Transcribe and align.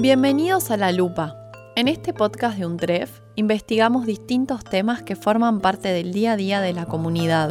Bienvenidos 0.00 0.70
a 0.70 0.76
La 0.76 0.92
Lupa. 0.92 1.34
En 1.74 1.88
este 1.88 2.12
podcast 2.12 2.56
de 2.56 2.64
UNTREF 2.64 3.18
investigamos 3.34 4.06
distintos 4.06 4.62
temas 4.62 5.02
que 5.02 5.16
forman 5.16 5.58
parte 5.58 5.88
del 5.88 6.12
día 6.12 6.32
a 6.32 6.36
día 6.36 6.60
de 6.60 6.72
la 6.72 6.86
comunidad. 6.86 7.50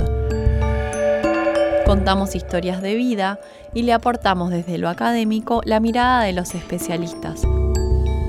Contamos 1.85 2.35
historias 2.35 2.81
de 2.81 2.95
vida 2.95 3.37
y 3.73 3.83
le 3.83 3.91
aportamos 3.91 4.49
desde 4.49 4.77
lo 4.77 4.87
académico 4.87 5.61
la 5.65 5.81
mirada 5.81 6.23
de 6.23 6.31
los 6.31 6.55
especialistas. 6.55 7.41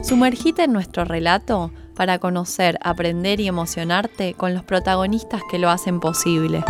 Sumergite 0.02 0.64
en 0.64 0.72
nuestro 0.72 1.04
relato 1.04 1.70
para 1.94 2.18
conocer, 2.18 2.76
aprender 2.82 3.38
y 3.38 3.46
emocionarte 3.46 4.34
con 4.34 4.52
los 4.52 4.64
protagonistas 4.64 5.42
que 5.48 5.60
lo 5.60 5.70
hacen 5.70 6.00
posible. 6.00 6.64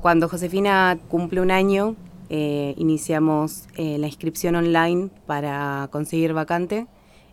Cuando 0.00 0.28
Josefina 0.28 0.96
cumple 1.08 1.40
un 1.40 1.50
año, 1.50 1.96
eh, 2.30 2.74
iniciamos 2.76 3.66
eh, 3.76 3.98
la 3.98 4.06
inscripción 4.06 4.56
online 4.56 5.10
para 5.26 5.88
conseguir 5.90 6.32
vacante 6.32 6.86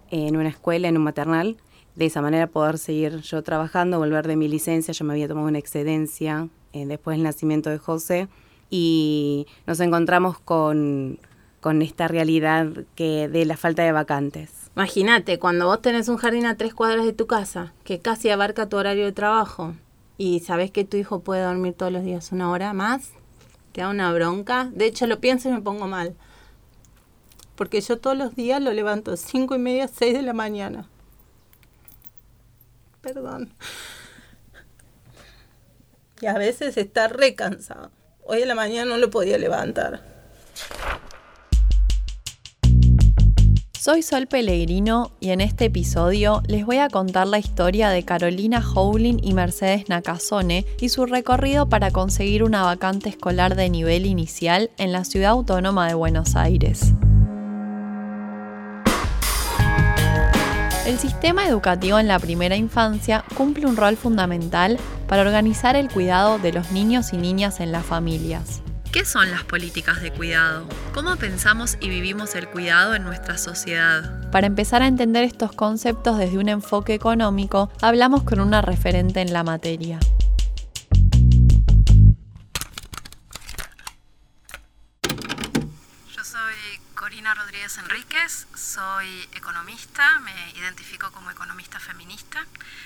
en 0.09 0.37
una 0.37 0.49
escuela, 0.49 0.87
en 0.87 0.97
un 0.97 1.03
maternal. 1.03 1.57
De 1.95 2.05
esa 2.05 2.21
manera 2.21 2.47
poder 2.47 2.77
seguir 2.77 3.21
yo 3.21 3.41
trabajando, 3.41 3.99
volver 3.99 4.27
de 4.27 4.35
mi 4.35 4.47
licencia. 4.47 4.93
Yo 4.93 5.05
me 5.05 5.13
había 5.13 5.27
tomado 5.27 5.47
una 5.47 5.59
excedencia 5.59 6.49
eh, 6.73 6.85
después 6.85 7.15
del 7.15 7.23
nacimiento 7.23 7.69
de 7.69 7.77
José 7.77 8.27
y 8.69 9.47
nos 9.65 9.79
encontramos 9.79 10.39
con, 10.39 11.19
con 11.61 11.81
esta 11.81 12.07
realidad 12.07 12.67
que 12.95 13.29
de 13.29 13.45
la 13.45 13.55
falta 13.55 13.83
de 13.83 13.91
vacantes. 13.91 14.71
Imagínate, 14.75 15.39
cuando 15.39 15.67
vos 15.67 15.81
tenés 15.81 16.09
un 16.09 16.17
jardín 16.17 16.45
a 16.45 16.57
tres 16.57 16.73
cuadras 16.73 17.05
de 17.05 17.13
tu 17.13 17.27
casa, 17.27 17.73
que 17.85 17.99
casi 17.99 18.29
abarca 18.29 18.67
tu 18.67 18.75
horario 18.75 19.05
de 19.05 19.13
trabajo, 19.13 19.73
y 20.17 20.41
sabés 20.41 20.71
que 20.71 20.83
tu 20.83 20.97
hijo 20.97 21.21
puede 21.21 21.43
dormir 21.43 21.73
todos 21.73 21.93
los 21.93 22.03
días 22.03 22.33
una 22.33 22.51
hora 22.51 22.73
más, 22.73 23.11
te 23.75 23.81
da 23.81 23.89
una 23.89 24.13
bronca. 24.13 24.69
De 24.71 24.85
hecho, 24.85 25.05
lo 25.05 25.19
pienso 25.19 25.49
y 25.49 25.51
me 25.51 25.61
pongo 25.61 25.85
mal. 25.85 26.15
Porque 27.57 27.81
yo 27.81 27.99
todos 27.99 28.15
los 28.17 28.33
días 28.33 28.61
lo 28.61 28.71
levanto 28.71 29.17
cinco 29.17 29.53
y 29.53 29.59
media, 29.59 29.89
seis 29.89 30.13
de 30.13 30.21
la 30.21 30.31
mañana. 30.31 30.87
Perdón. 33.01 33.53
Y 36.21 36.27
a 36.27 36.37
veces 36.37 36.77
está 36.77 37.09
re 37.09 37.35
cansado. 37.35 37.91
Hoy 38.23 38.43
en 38.43 38.47
la 38.47 38.55
mañana 38.55 38.91
no 38.91 38.97
lo 38.97 39.09
podía 39.09 39.37
levantar. 39.37 40.01
Soy 43.85 44.01
Sol 44.01 44.25
Pellegrino 44.25 45.11
y 45.19 45.29
en 45.29 45.41
este 45.41 45.65
episodio 45.65 46.41
les 46.47 46.65
voy 46.65 46.77
a 46.77 46.89
contar 46.89 47.27
la 47.27 47.37
historia 47.37 47.89
de 47.89 48.01
Carolina 48.01 48.59
Howling 48.59 49.19
y 49.21 49.35
Mercedes 49.35 49.89
Nakazone 49.89 50.65
y 50.81 50.89
su 50.89 51.05
recorrido 51.05 51.69
para 51.69 51.91
conseguir 51.91 52.43
una 52.43 52.63
vacante 52.63 53.09
escolar 53.09 53.55
de 53.55 53.69
nivel 53.69 54.07
inicial 54.07 54.71
en 54.79 54.91
la 54.91 55.03
ciudad 55.03 55.33
autónoma 55.33 55.87
de 55.87 55.93
Buenos 55.93 56.35
Aires. 56.35 56.93
El 60.87 60.97
sistema 60.97 61.47
educativo 61.47 61.99
en 61.99 62.07
la 62.07 62.17
primera 62.17 62.55
infancia 62.55 63.23
cumple 63.37 63.67
un 63.67 63.77
rol 63.77 63.97
fundamental 63.97 64.79
para 65.07 65.21
organizar 65.21 65.75
el 65.75 65.91
cuidado 65.91 66.39
de 66.39 66.53
los 66.53 66.71
niños 66.71 67.13
y 67.13 67.17
niñas 67.17 67.59
en 67.59 67.71
las 67.71 67.85
familias. 67.85 68.63
¿Qué 68.95 69.03
son 69.03 69.29
las 69.29 69.43
políticas 69.43 70.01
de 70.01 70.09
cuidado? 70.09 70.69
¿Cómo 70.93 71.17
pensamos 71.17 71.75
y 71.81 71.89
vivimos 71.89 72.33
el 72.33 72.47
cuidado 72.47 72.95
en 72.95 73.03
nuestra 73.03 73.37
sociedad? 73.37 74.31
Para 74.31 74.47
empezar 74.47 74.81
a 74.81 74.87
entender 74.87 75.25
estos 75.25 75.51
conceptos 75.51 76.17
desde 76.17 76.37
un 76.37 76.47
enfoque 76.47 76.93
económico, 76.93 77.69
hablamos 77.81 78.23
con 78.23 78.39
una 78.39 78.61
referente 78.61 79.19
en 79.19 79.33
la 79.33 79.43
materia. 79.43 79.99
Yo 86.15 86.23
soy 86.23 86.55
Corina 86.93 87.33
Rodríguez 87.33 87.77
Enríquez, 87.77 88.47
soy 88.55 89.27
economista, 89.33 90.21
me 90.21 90.51
identifico 90.57 91.11
como 91.11 91.31
economista 91.31 91.81
feminista, 91.81 92.45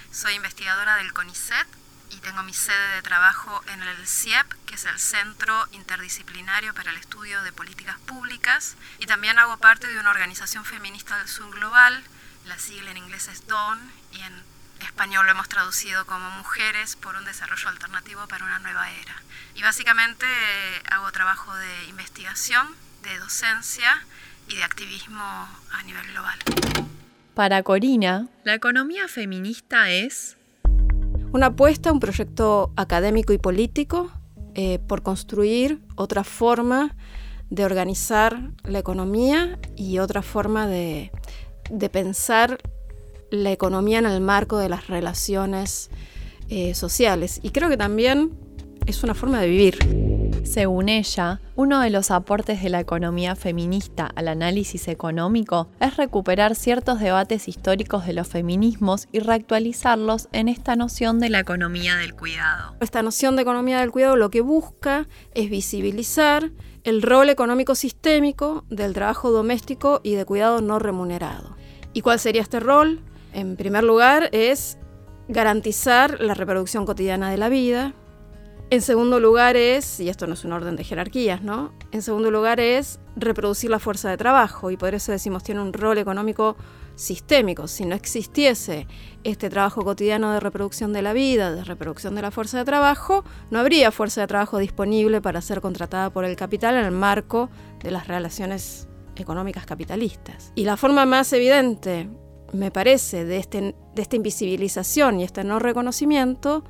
soy 0.09 0.33
investigadora 0.33 0.95
del 0.95 1.13
CONICET 1.13 1.67
y 2.09 2.17
tengo 2.17 2.43
mi 2.43 2.53
sede 2.53 2.95
de 2.95 3.01
trabajo 3.01 3.61
en 3.71 3.81
el 3.81 4.07
CIEP, 4.07 4.47
que 4.65 4.75
es 4.75 4.85
el 4.85 4.99
Centro 4.99 5.67
Interdisciplinario 5.71 6.73
para 6.73 6.91
el 6.91 6.97
Estudio 6.97 7.41
de 7.43 7.51
Políticas 7.51 7.97
Públicas, 7.99 8.75
y 8.97 9.05
también 9.05 9.39
hago 9.39 9.57
parte 9.57 9.87
de 9.87 9.99
una 9.99 10.11
organización 10.11 10.65
feminista 10.65 11.17
del 11.17 11.27
sur 11.27 11.53
global, 11.53 12.03
la 12.45 12.57
sigla 12.57 12.91
en 12.91 12.97
inglés 12.97 13.27
es 13.27 13.47
DON, 13.47 13.79
y 14.11 14.21
en 14.21 14.43
español 14.81 15.25
lo 15.25 15.31
hemos 15.31 15.49
traducido 15.49 16.05
como 16.05 16.29
Mujeres 16.31 16.95
por 16.95 17.15
un 17.15 17.25
Desarrollo 17.25 17.69
Alternativo 17.69 18.27
para 18.27 18.45
una 18.45 18.59
Nueva 18.59 18.89
Era. 18.91 19.21
Y 19.55 19.61
básicamente 19.61 20.25
eh, 20.25 20.83
hago 20.91 21.11
trabajo 21.11 21.53
de 21.55 21.85
investigación, 21.85 22.67
de 23.03 23.17
docencia 23.19 24.03
y 24.47 24.55
de 24.55 24.63
activismo 24.63 25.47
a 25.71 25.83
nivel 25.83 26.05
global. 26.11 26.39
Para 27.35 27.63
Corina, 27.63 28.27
la 28.43 28.53
economía 28.53 29.07
feminista 29.07 29.89
es 29.89 30.35
una 31.31 31.47
apuesta, 31.47 31.91
un 31.91 31.99
proyecto 31.99 32.71
académico 32.75 33.33
y 33.33 33.37
político 33.37 34.11
eh, 34.55 34.79
por 34.79 35.03
construir 35.03 35.81
otra 35.95 36.23
forma 36.23 36.95
de 37.49 37.65
organizar 37.65 38.51
la 38.63 38.79
economía 38.79 39.59
y 39.75 39.99
otra 39.99 40.21
forma 40.21 40.67
de, 40.67 41.11
de 41.69 41.89
pensar 41.89 42.57
la 43.31 43.51
economía 43.51 43.99
en 43.99 44.05
el 44.05 44.21
marco 44.21 44.57
de 44.57 44.69
las 44.69 44.87
relaciones 44.87 45.89
eh, 46.49 46.73
sociales. 46.73 47.39
Y 47.43 47.51
creo 47.51 47.69
que 47.69 47.77
también 47.77 48.31
es 48.89 49.03
una 49.03 49.13
forma 49.13 49.39
de 49.39 49.47
vivir. 49.47 49.77
Según 50.43 50.89
ella, 50.89 51.41
uno 51.55 51.79
de 51.79 51.91
los 51.91 52.09
aportes 52.09 52.63
de 52.63 52.69
la 52.69 52.79
economía 52.79 53.35
feminista 53.35 54.09
al 54.15 54.27
análisis 54.27 54.87
económico 54.87 55.69
es 55.79 55.95
recuperar 55.97 56.55
ciertos 56.55 56.99
debates 56.99 57.47
históricos 57.47 58.07
de 58.07 58.13
los 58.13 58.27
feminismos 58.27 59.07
y 59.11 59.19
reactualizarlos 59.19 60.27
en 60.31 60.47
esta 60.47 60.75
noción 60.75 61.19
de 61.19 61.29
la 61.29 61.39
economía 61.39 61.97
del 61.97 62.15
cuidado. 62.15 62.75
Esta 62.79 63.03
noción 63.03 63.35
de 63.35 63.43
economía 63.43 63.79
del 63.79 63.91
cuidado 63.91 64.15
lo 64.15 64.31
que 64.31 64.41
busca 64.41 65.07
es 65.35 65.51
visibilizar 65.51 66.51
el 66.83 67.03
rol 67.03 67.29
económico 67.29 67.75
sistémico 67.75 68.65
del 68.69 68.93
trabajo 68.93 69.29
doméstico 69.29 70.01
y 70.03 70.15
de 70.15 70.25
cuidado 70.25 70.61
no 70.61 70.79
remunerado. 70.79 71.55
¿Y 71.93 72.01
cuál 72.01 72.19
sería 72.19 72.41
este 72.41 72.59
rol? 72.59 73.01
En 73.33 73.55
primer 73.55 73.83
lugar 73.83 74.29
es 74.31 74.79
garantizar 75.27 76.19
la 76.19 76.33
reproducción 76.33 76.87
cotidiana 76.87 77.29
de 77.29 77.37
la 77.37 77.49
vida, 77.49 77.93
en 78.71 78.81
segundo 78.81 79.19
lugar 79.19 79.55
es, 79.55 79.99
y 79.99 80.09
esto 80.09 80.27
no 80.27 80.35
es 80.35 80.45
un 80.45 80.53
orden 80.53 80.75
de 80.75 80.83
jerarquías, 80.83 81.41
¿no? 81.41 81.73
En 81.91 82.03
segundo 82.03 82.29
lugar 82.29 82.59
es 82.59 82.99
reproducir 83.15 83.69
la 83.69 83.79
fuerza 83.79 84.09
de 84.09 84.17
trabajo 84.17 84.69
y 84.69 84.77
por 84.77 84.93
eso 84.93 85.11
decimos 85.11 85.43
tiene 85.43 85.61
un 85.61 85.73
rol 85.73 85.97
económico 85.97 86.55
sistémico. 86.95 87.67
Si 87.67 87.85
no 87.85 87.95
existiese 87.95 88.85
este 89.23 89.49
trabajo 89.49 89.83
cotidiano 89.83 90.31
de 90.33 90.39
reproducción 90.39 90.93
de 90.93 91.01
la 91.01 91.13
vida, 91.13 91.51
de 91.51 91.63
reproducción 91.63 92.13
de 92.13 92.21
la 92.21 92.29
fuerza 92.29 92.59
de 92.59 92.65
trabajo, 92.65 93.23
no 93.49 93.59
habría 93.59 93.91
fuerza 93.91 94.21
de 94.21 94.27
trabajo 94.27 94.59
disponible 94.59 95.19
para 95.19 95.41
ser 95.41 95.61
contratada 95.61 96.11
por 96.11 96.23
el 96.25 96.35
capital 96.35 96.75
en 96.75 96.85
el 96.85 96.91
marco 96.91 97.49
de 97.81 97.89
las 97.89 98.07
relaciones 98.07 98.87
económicas 99.15 99.65
capitalistas. 99.65 100.51
Y 100.55 100.65
la 100.65 100.77
forma 100.77 101.07
más 101.07 101.33
evidente, 101.33 102.09
me 102.53 102.69
parece, 102.69 103.25
de, 103.25 103.37
este, 103.37 103.75
de 103.95 104.01
esta 104.01 104.15
invisibilización 104.15 105.19
y 105.19 105.23
este 105.23 105.43
no 105.43 105.57
reconocimiento 105.57 106.63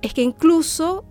es 0.00 0.14
que 0.14 0.22
incluso 0.22 1.04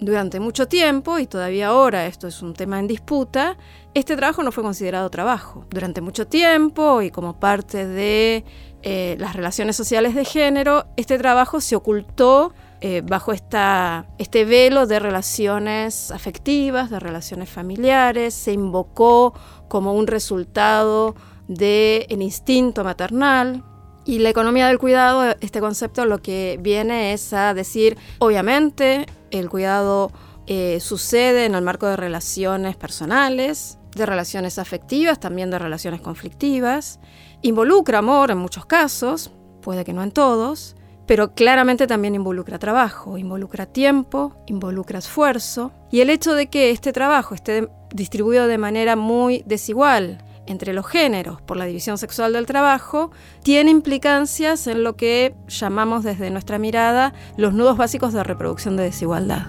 durante 0.00 0.40
mucho 0.40 0.68
tiempo, 0.68 1.18
y 1.18 1.26
todavía 1.26 1.68
ahora 1.68 2.06
esto 2.06 2.26
es 2.26 2.42
un 2.42 2.54
tema 2.54 2.78
en 2.78 2.86
disputa, 2.86 3.56
este 3.94 4.16
trabajo 4.16 4.42
no 4.42 4.52
fue 4.52 4.62
considerado 4.62 5.08
trabajo. 5.10 5.64
Durante 5.70 6.00
mucho 6.00 6.26
tiempo 6.26 7.02
y 7.02 7.10
como 7.10 7.40
parte 7.40 7.86
de 7.86 8.44
eh, 8.82 9.16
las 9.18 9.34
relaciones 9.34 9.76
sociales 9.76 10.14
de 10.14 10.24
género, 10.24 10.86
este 10.96 11.18
trabajo 11.18 11.60
se 11.60 11.76
ocultó 11.76 12.52
eh, 12.82 13.02
bajo 13.04 13.32
esta, 13.32 14.06
este 14.18 14.44
velo 14.44 14.86
de 14.86 14.98
relaciones 14.98 16.10
afectivas, 16.10 16.90
de 16.90 17.00
relaciones 17.00 17.48
familiares, 17.48 18.34
se 18.34 18.52
invocó 18.52 19.32
como 19.68 19.94
un 19.94 20.06
resultado 20.06 21.14
del 21.48 22.20
instinto 22.20 22.84
maternal, 22.84 23.64
y 24.06 24.20
la 24.20 24.28
economía 24.28 24.68
del 24.68 24.78
cuidado, 24.78 25.34
este 25.40 25.58
concepto 25.60 26.04
lo 26.06 26.22
que 26.22 26.58
viene 26.62 27.12
es 27.12 27.32
a 27.32 27.54
decir, 27.54 27.98
obviamente, 28.20 29.06
el 29.30 29.48
cuidado 29.48 30.10
eh, 30.46 30.78
sucede 30.80 31.44
en 31.44 31.54
el 31.54 31.62
marco 31.62 31.86
de 31.86 31.96
relaciones 31.96 32.76
personales, 32.76 33.78
de 33.94 34.06
relaciones 34.06 34.58
afectivas, 34.58 35.18
también 35.18 35.50
de 35.50 35.58
relaciones 35.58 36.00
conflictivas. 36.00 37.00
Involucra 37.42 37.98
amor 37.98 38.30
en 38.30 38.38
muchos 38.38 38.66
casos, 38.66 39.32
puede 39.62 39.84
que 39.84 39.92
no 39.92 40.02
en 40.02 40.12
todos, 40.12 40.76
pero 41.06 41.34
claramente 41.34 41.86
también 41.86 42.14
involucra 42.14 42.58
trabajo, 42.58 43.18
involucra 43.18 43.66
tiempo, 43.66 44.34
involucra 44.46 44.98
esfuerzo. 44.98 45.72
Y 45.90 46.00
el 46.00 46.10
hecho 46.10 46.34
de 46.34 46.48
que 46.48 46.70
este 46.70 46.92
trabajo 46.92 47.34
esté 47.34 47.68
distribuido 47.94 48.46
de 48.46 48.58
manera 48.58 48.96
muy 48.96 49.42
desigual 49.46 50.18
entre 50.46 50.72
los 50.72 50.86
géneros 50.86 51.40
por 51.42 51.56
la 51.56 51.64
división 51.64 51.98
sexual 51.98 52.32
del 52.32 52.46
trabajo 52.46 53.10
tiene 53.42 53.70
implicancias 53.70 54.66
en 54.66 54.82
lo 54.82 54.96
que 54.96 55.34
llamamos 55.48 56.04
desde 56.04 56.30
nuestra 56.30 56.58
mirada 56.58 57.14
los 57.36 57.52
nudos 57.52 57.76
básicos 57.76 58.12
de 58.12 58.24
reproducción 58.24 58.76
de 58.76 58.84
desigualdad. 58.84 59.46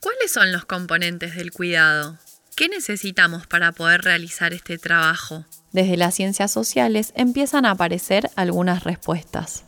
¿Cuáles 0.00 0.32
son 0.32 0.52
los 0.52 0.64
componentes 0.64 1.34
del 1.34 1.52
cuidado? 1.52 2.18
¿Qué 2.56 2.68
necesitamos 2.68 3.46
para 3.46 3.72
poder 3.72 4.02
realizar 4.02 4.52
este 4.52 4.78
trabajo? 4.78 5.44
Desde 5.72 5.96
las 5.96 6.14
ciencias 6.14 6.52
sociales 6.52 7.12
empiezan 7.16 7.66
a 7.66 7.72
aparecer 7.72 8.30
algunas 8.36 8.84
respuestas. 8.84 9.64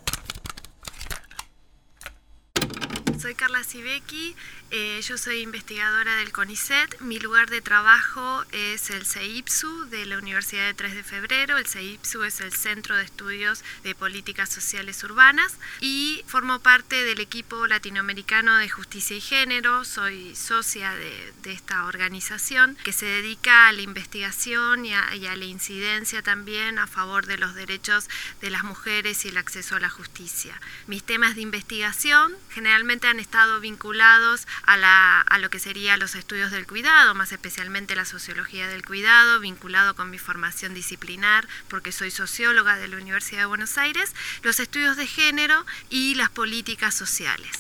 Soy 3.27 3.35
Carla 3.35 3.65
Sibeki, 3.65 4.37
eh, 4.73 5.01
yo 5.01 5.17
soy 5.17 5.43
investigadora 5.43 6.17
del 6.17 6.33
CONICET. 6.33 7.01
Mi 7.01 7.21
lugar 7.21 7.49
de 7.51 7.61
trabajo 7.61 8.45
es 8.51 8.91
el 8.91 9.07
CEIPSU 9.07 9.85
de 9.91 10.07
la 10.07 10.19
Universidad 10.19 10.67
de 10.67 10.75
3 10.75 10.95
de 10.97 11.03
Febrero. 11.05 11.57
El 11.57 11.67
CEIPSU 11.67 12.25
es 12.25 12.41
el 12.41 12.53
Centro 12.53 12.97
de 12.97 13.05
Estudios 13.05 13.63
de 13.85 13.95
Políticas 13.95 14.49
Sociales 14.51 15.05
Urbanas 15.05 15.57
y 15.81 16.25
formo 16.27 16.59
parte 16.59 17.05
del 17.05 17.21
equipo 17.21 17.69
latinoamericano 17.69 18.57
de 18.57 18.69
justicia 18.69 19.17
y 19.17 19.21
género. 19.21 19.85
Soy 19.85 20.35
socia 20.35 20.95
de, 20.95 21.33
esta 21.45 21.85
organización 21.85 22.77
que 22.83 22.93
se 22.93 23.07
dedica 23.07 23.69
a 23.69 23.73
la 23.73 23.83
investigación 23.83 24.85
y 24.85 24.93
a, 24.93 25.15
y 25.15 25.27
a 25.27 25.37
la 25.37 25.45
incidencia 25.45 26.23
también 26.23 26.81
a 26.81 26.89
favor 26.89 27.27
de 27.27 27.39
los 27.39 27.55
derechos 27.55 28.09
de 28.41 28.51
las 28.51 28.65
mujeres 28.65 29.25
y 29.25 29.29
el 29.29 29.37
acceso 29.37 29.77
a 29.77 29.81
la 29.81 29.89
justicia. 29.89 30.61
Mis 30.89 31.05
temas 31.05 31.37
de 31.37 31.43
investigación 31.43 32.35
generalmente 32.51 33.07
han 33.07 33.16
estado 33.21 33.61
vinculados 33.61 34.47
a, 34.65 35.39
lo 35.39 35.51
que 35.51 35.59
serían 35.59 36.01
los 36.01 36.15
estudios 36.15 36.51
del 36.51 36.67
cuidado, 36.67 37.15
más 37.15 37.33
especialmente 37.33 37.95
la 37.95 38.05
sociología 38.05 38.69
del 38.69 38.85
cuidado, 38.85 39.41
vinculado 39.41 39.95
con 39.95 40.11
mi 40.11 40.19
formación 40.19 40.75
disciplinar, 40.75 41.47
porque 41.69 41.93
soy 41.93 42.11
socióloga 42.11 42.77
de 42.77 42.89
la 42.89 42.97
Universidad 42.97 43.41
de 43.41 43.47
Buenos 43.47 43.79
Aires, 43.79 44.15
los 44.43 44.61
estudios 44.61 44.97
de 44.97 45.07
género 45.07 45.65
y 45.91 46.15
las 46.15 46.31
políticas 46.31 46.95
sociales. 46.95 47.57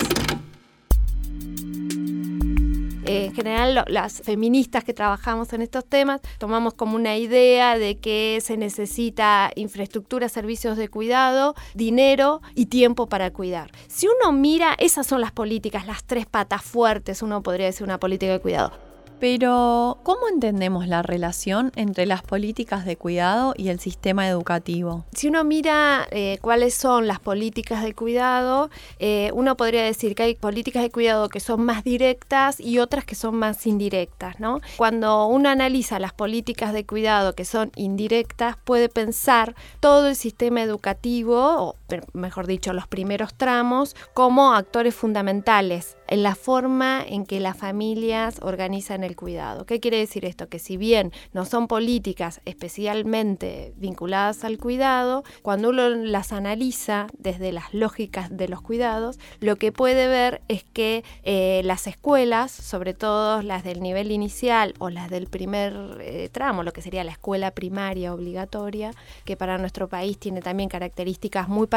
En 3.06 3.34
general 3.34 3.84
las 3.88 4.22
feministas 4.22 4.84
que 4.84 4.92
trabajamos 4.94 5.52
en 5.52 5.62
estos 5.62 5.84
temas 5.84 6.20
tomamos 6.38 6.74
como 6.74 6.96
una 6.96 7.16
idea 7.16 7.78
de 7.78 7.98
que 7.98 8.40
se 8.42 8.56
necesita 8.56 9.50
infraestructura, 9.56 10.28
servicios 10.28 10.76
de 10.76 10.88
cuidado, 10.88 11.54
dinero 11.74 12.40
y 12.54 12.66
tiempo 12.66 13.08
para 13.08 13.32
cuidar. 13.32 13.70
Si 13.88 14.06
uno 14.06 14.32
mira, 14.32 14.74
esas 14.78 15.06
son 15.06 15.20
las 15.20 15.32
políticas, 15.32 15.86
las 15.86 16.04
tres 16.04 16.26
patas 16.26 16.62
fuertes, 16.62 17.22
uno 17.22 17.42
podría 17.42 17.66
decir 17.66 17.84
una 17.84 17.98
política 17.98 18.32
de 18.32 18.40
cuidado. 18.40 18.85
Pero, 19.18 19.98
¿cómo 20.02 20.28
entendemos 20.28 20.88
la 20.88 21.02
relación 21.02 21.72
entre 21.74 22.04
las 22.04 22.22
políticas 22.22 22.84
de 22.84 22.96
cuidado 22.96 23.54
y 23.56 23.68
el 23.68 23.80
sistema 23.80 24.28
educativo? 24.28 25.04
Si 25.14 25.28
uno 25.28 25.42
mira 25.42 26.06
eh, 26.10 26.38
cuáles 26.42 26.74
son 26.74 27.06
las 27.06 27.18
políticas 27.18 27.82
de 27.82 27.94
cuidado, 27.94 28.68
eh, 28.98 29.30
uno 29.32 29.56
podría 29.56 29.84
decir 29.84 30.14
que 30.14 30.24
hay 30.24 30.34
políticas 30.34 30.82
de 30.82 30.90
cuidado 30.90 31.30
que 31.30 31.40
son 31.40 31.64
más 31.64 31.82
directas 31.82 32.60
y 32.60 32.78
otras 32.78 33.06
que 33.06 33.14
son 33.14 33.36
más 33.36 33.66
indirectas, 33.66 34.38
¿no? 34.38 34.60
Cuando 34.76 35.26
uno 35.26 35.48
analiza 35.48 35.98
las 35.98 36.12
políticas 36.12 36.74
de 36.74 36.84
cuidado 36.84 37.34
que 37.34 37.46
son 37.46 37.72
indirectas, 37.74 38.56
puede 38.64 38.90
pensar 38.90 39.54
todo 39.80 40.08
el 40.08 40.16
sistema 40.16 40.62
educativo, 40.62 41.76
mejor 42.12 42.46
dicho, 42.46 42.72
los 42.72 42.86
primeros 42.86 43.34
tramos, 43.34 43.96
como 44.14 44.52
actores 44.52 44.94
fundamentales 44.94 45.96
en 46.08 46.22
la 46.22 46.34
forma 46.34 47.04
en 47.06 47.24
que 47.24 47.40
las 47.40 47.56
familias 47.56 48.38
organizan 48.42 49.04
el 49.04 49.16
cuidado. 49.16 49.66
¿Qué 49.66 49.80
quiere 49.80 49.98
decir 49.98 50.24
esto? 50.24 50.48
Que 50.48 50.58
si 50.58 50.76
bien 50.76 51.12
no 51.32 51.44
son 51.44 51.66
políticas 51.66 52.40
especialmente 52.44 53.72
vinculadas 53.76 54.44
al 54.44 54.58
cuidado, 54.58 55.24
cuando 55.42 55.70
uno 55.70 55.88
las 55.88 56.32
analiza 56.32 57.08
desde 57.18 57.52
las 57.52 57.74
lógicas 57.74 58.36
de 58.36 58.48
los 58.48 58.62
cuidados, 58.62 59.18
lo 59.40 59.56
que 59.56 59.72
puede 59.72 60.08
ver 60.08 60.42
es 60.48 60.64
que 60.64 61.04
eh, 61.22 61.62
las 61.64 61.86
escuelas, 61.86 62.50
sobre 62.52 62.94
todo 62.94 63.42
las 63.42 63.64
del 63.64 63.80
nivel 63.80 64.10
inicial 64.10 64.74
o 64.78 64.90
las 64.90 65.10
del 65.10 65.26
primer 65.26 65.98
eh, 66.00 66.28
tramo, 66.30 66.62
lo 66.62 66.72
que 66.72 66.82
sería 66.82 67.04
la 67.04 67.12
escuela 67.12 67.50
primaria 67.50 68.14
obligatoria, 68.14 68.92
que 69.24 69.36
para 69.36 69.58
nuestro 69.58 69.88
país 69.88 70.18
tiene 70.18 70.40
también 70.40 70.68
características 70.68 71.48
muy 71.48 71.66
particulares, 71.66 71.75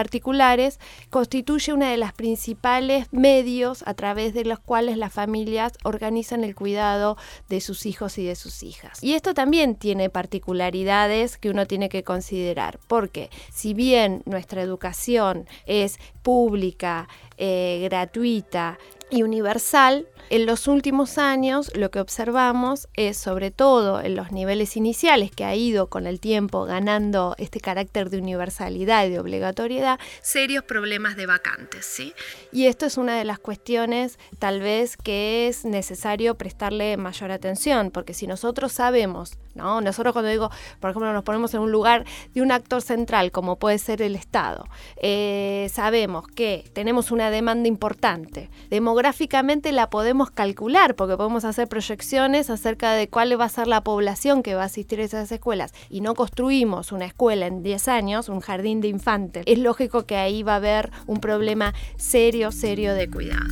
constituye 1.10 1.74
una 1.74 1.92
de 1.92 1.98
las 1.98 2.14
principales 2.14 3.08
medios 3.12 3.84
a 3.86 3.94
través 3.94 4.34
de 4.34 4.46
los 4.46 4.60
cuales 4.60 4.98
las 4.98 5.14
familias 5.14 5.74
organizan 5.84 6.44
el 6.44 6.56
cuidado 6.56 7.18
de 7.50 7.62
sus 7.62 7.86
hijos 7.86 8.18
y 8.18 8.26
de 8.26 8.36
sus 8.36 8.64
hijas. 8.64 9.04
Y 9.04 9.14
esto 9.14 9.34
también 9.34 9.76
tiene 9.76 10.10
particularidades 10.10 11.38
que 11.38 11.50
uno 11.50 11.66
tiene 11.66 11.90
que 11.90 12.04
considerar, 12.04 12.80
porque 12.88 13.30
si 13.54 13.74
bien 13.74 14.24
nuestra 14.26 14.62
educación 14.62 15.48
es 15.66 16.00
pública, 16.22 17.08
eh, 17.38 17.80
gratuita 17.84 18.78
y 19.10 19.24
universal, 19.24 20.08
en 20.30 20.46
los 20.46 20.68
últimos 20.68 21.18
años 21.18 21.72
lo 21.76 21.90
que 21.92 22.00
observamos 22.00 22.88
es 22.94 23.18
sobre 23.18 23.52
todo 23.52 24.02
en 24.02 24.16
los 24.16 24.32
niveles 24.32 24.78
iniciales 24.78 25.32
que 25.32 25.46
ha 25.46 25.56
ido 25.56 25.88
con 25.88 26.06
el 26.06 26.20
tiempo 26.20 26.66
ganando 26.66 27.36
este 27.38 27.60
carácter 27.60 28.10
de 28.10 28.20
universalidad 28.20 29.06
y 29.06 29.10
de 29.10 29.20
obligatoriedad, 29.20 30.00
serios 30.22 30.64
problemas 30.64 31.16
de 31.16 31.26
vacantes, 31.26 31.86
¿sí? 31.86 32.14
Y 32.52 32.66
esto 32.66 32.86
es 32.86 32.98
una 32.98 33.18
de 33.18 33.26
las 33.26 33.40
cuestiones 33.40 34.20
tal 34.38 34.60
vez 34.60 34.98
que 34.98 35.48
es 35.48 35.66
necesario 35.66 36.36
prestarle 36.36 36.98
mayor 36.98 37.32
atención, 37.32 37.92
porque 37.92 38.14
si 38.14 38.28
nosotros 38.28 38.72
sabemos, 38.72 39.38
¿no? 39.56 39.82
Nosotros 39.82 40.14
cuando 40.14 40.30
digo, 40.30 40.50
por 40.80 40.92
ejemplo, 40.92 41.12
nos 41.14 41.24
ponemos 41.24 41.54
en 41.54 41.62
un 41.62 41.72
lugar 41.72 42.06
de 42.34 42.42
un 42.42 42.52
actor 42.52 42.82
central 42.82 43.32
como 43.32 43.58
puede 43.58 43.80
ser 43.80 44.02
el 44.02 44.16
Estado, 44.16 44.68
eh, 45.02 45.70
sabemos 45.72 46.28
que 46.28 46.70
tenemos 46.74 47.12
una 47.12 47.32
demanda 47.32 47.68
importante, 47.68 48.50
demográficamente 48.70 49.72
la 49.72 49.90
podemos 49.90 50.09
calcular, 50.32 50.96
porque 50.96 51.18
podemos 51.18 51.46
hacer 51.46 51.68
proyecciones 51.68 52.50
acerca 52.50 52.94
de 52.94 53.08
cuál 53.08 53.40
va 53.40 53.46
a 53.46 53.50
ser 53.50 53.68
la 53.68 53.84
población 53.84 54.44
que 54.44 54.56
va 54.56 54.64
a 54.64 54.66
asistir 54.66 55.00
a 55.00 55.04
esas 55.04 55.32
escuelas, 55.32 55.74
y 55.90 56.02
no 56.02 56.16
construimos 56.16 56.92
una 56.92 57.06
escuela 57.06 57.48
en 57.48 57.64
10 57.64 57.88
años, 57.88 58.30
un 58.30 58.40
jardín 58.40 58.82
de 58.82 58.88
infantes, 58.88 59.44
es 59.46 59.60
lógico 59.60 60.06
que 60.06 60.16
ahí 60.16 60.44
va 60.44 60.54
a 60.54 60.58
haber 60.58 60.92
un 61.08 61.20
problema 61.20 61.74
serio, 61.98 62.52
serio 62.52 62.94
de 62.94 63.10
cuidado. 63.10 63.46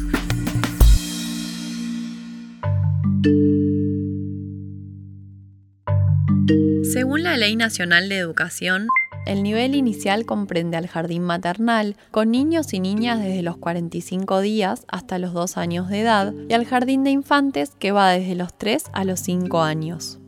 Según 6.92 7.24
la 7.24 7.38
Ley 7.38 7.56
Nacional 7.56 8.10
de 8.10 8.18
Educación, 8.18 8.88
el 9.28 9.44
nivel 9.44 9.76
inicial 9.76 10.26
comprende 10.26 10.78
al 10.78 10.88
jardín 10.88 11.24
maternal, 11.24 11.96
con 12.12 12.32
niños 12.32 12.74
y 12.74 12.80
niñas 12.80 13.20
desde 13.20 13.44
los 13.44 13.58
45 13.58 14.42
días 14.42 14.86
hasta 14.88 15.20
los 15.20 15.34
2 15.34 15.58
años 15.58 15.90
de 15.90 16.02
edad, 16.02 16.34
y 16.50 16.54
al 16.54 16.66
jardín 16.66 17.04
de 17.04 17.12
infantes, 17.12 17.74
que 17.78 17.92
va 17.92 18.10
desde 18.10 18.36
los 18.36 18.58
3 18.58 18.86
a 18.94 19.04
los 19.04 19.20
5 19.20 19.62
años. 19.62 20.20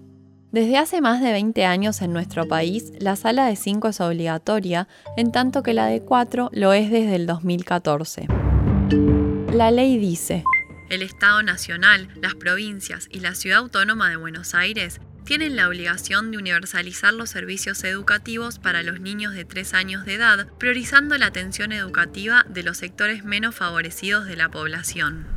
Desde 0.52 0.78
hace 0.78 1.00
más 1.00 1.22
de 1.22 1.32
20 1.32 1.66
años 1.66 2.02
en 2.02 2.12
nuestro 2.12 2.48
país, 2.48 2.92
la 3.00 3.16
sala 3.16 3.46
de 3.46 3.56
5 3.56 3.88
es 3.88 4.02
obligatoria, 4.02 4.88
en 5.16 5.32
tanto 5.32 5.64
que 5.64 5.74
la 5.74 5.86
de 5.86 6.02
4 6.02 6.50
lo 6.52 6.74
es 6.74 6.90
desde 6.90 7.16
el 7.16 7.26
2014. 7.26 8.28
La 9.54 9.72
ley 9.72 9.98
dice, 9.98 10.44
el 10.90 11.04
Estado 11.04 11.44
Nacional, 11.44 12.10
las 12.20 12.34
provincias 12.34 13.08
y 13.12 13.20
la 13.20 13.36
Ciudad 13.36 13.60
Autónoma 13.60 14.10
de 14.10 14.16
Buenos 14.16 14.56
Aires 14.56 15.00
tienen 15.30 15.56
la 15.56 15.68
obligación 15.68 16.32
de 16.32 16.40
universalizar 16.40 17.14
los 17.14 17.30
servicios 17.30 17.84
educativos 17.84 18.58
para 18.58 18.82
los 18.82 19.00
niños 19.00 19.36
de 19.36 19.46
3 19.46 19.76
años 19.76 20.04
de 20.04 20.16
edad, 20.16 20.48
priorizando 20.58 21.16
la 21.20 21.28
atención 21.28 21.72
educativa 21.72 22.48
de 22.50 22.64
los 22.64 22.78
sectores 22.78 23.24
menos 23.24 23.54
favorecidos 23.54 24.26
de 24.26 24.36
la 24.36 24.50
población. 24.50 25.28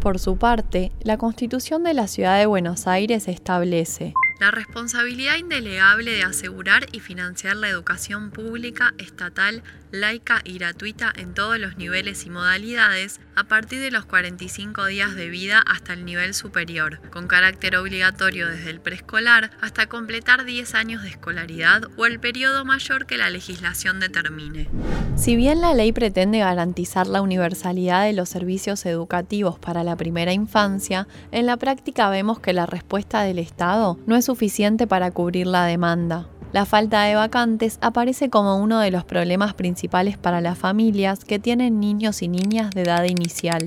Por 0.00 0.18
su 0.18 0.36
parte, 0.36 0.90
la 1.00 1.16
Constitución 1.16 1.84
de 1.84 1.94
la 1.94 2.08
Ciudad 2.08 2.40
de 2.40 2.46
Buenos 2.46 2.88
Aires 2.88 3.28
establece 3.28 4.14
la 4.40 4.50
responsabilidad 4.50 5.36
indelegable 5.36 6.12
de 6.12 6.22
asegurar 6.22 6.86
y 6.92 7.00
financiar 7.00 7.56
la 7.56 7.68
educación 7.68 8.30
pública, 8.30 8.94
estatal, 8.98 9.62
laica 9.90 10.40
y 10.44 10.58
gratuita 10.58 11.12
en 11.16 11.34
todos 11.34 11.58
los 11.58 11.76
niveles 11.76 12.26
y 12.26 12.30
modalidades 12.30 13.20
a 13.34 13.44
partir 13.44 13.80
de 13.80 13.90
los 13.90 14.04
45 14.04 14.86
días 14.86 15.14
de 15.14 15.28
vida 15.28 15.62
hasta 15.66 15.92
el 15.92 16.04
nivel 16.04 16.34
superior, 16.34 17.00
con 17.10 17.28
carácter 17.28 17.76
obligatorio 17.76 18.48
desde 18.48 18.70
el 18.70 18.80
preescolar 18.80 19.50
hasta 19.60 19.86
completar 19.86 20.44
10 20.44 20.74
años 20.74 21.02
de 21.02 21.10
escolaridad 21.10 21.82
o 21.96 22.06
el 22.06 22.20
periodo 22.20 22.64
mayor 22.64 23.06
que 23.06 23.16
la 23.16 23.30
legislación 23.30 24.00
determine. 24.00 24.68
Si 25.16 25.36
bien 25.36 25.60
la 25.60 25.74
ley 25.74 25.92
pretende 25.92 26.38
garantizar 26.40 27.06
la 27.06 27.22
universalidad 27.22 28.04
de 28.04 28.12
los 28.12 28.28
servicios 28.28 28.84
educativos 28.84 29.58
para 29.58 29.82
la 29.82 29.96
primera 29.96 30.32
infancia, 30.32 31.08
en 31.32 31.46
la 31.46 31.56
práctica 31.56 32.10
vemos 32.10 32.40
que 32.40 32.52
la 32.52 32.66
respuesta 32.66 33.22
del 33.22 33.38
Estado 33.38 33.98
no 34.06 34.16
es 34.16 34.25
suficiente 34.26 34.86
para 34.86 35.10
cubrir 35.10 35.46
la 35.46 35.64
demanda. 35.64 36.28
La 36.52 36.66
falta 36.66 37.02
de 37.02 37.14
vacantes 37.14 37.78
aparece 37.80 38.30
como 38.30 38.56
uno 38.56 38.80
de 38.80 38.90
los 38.90 39.04
problemas 39.04 39.54
principales 39.54 40.18
para 40.18 40.40
las 40.40 40.58
familias 40.58 41.24
que 41.24 41.38
tienen 41.38 41.80
niños 41.80 42.22
y 42.22 42.28
niñas 42.28 42.70
de 42.70 42.82
edad 42.82 43.04
inicial. 43.04 43.66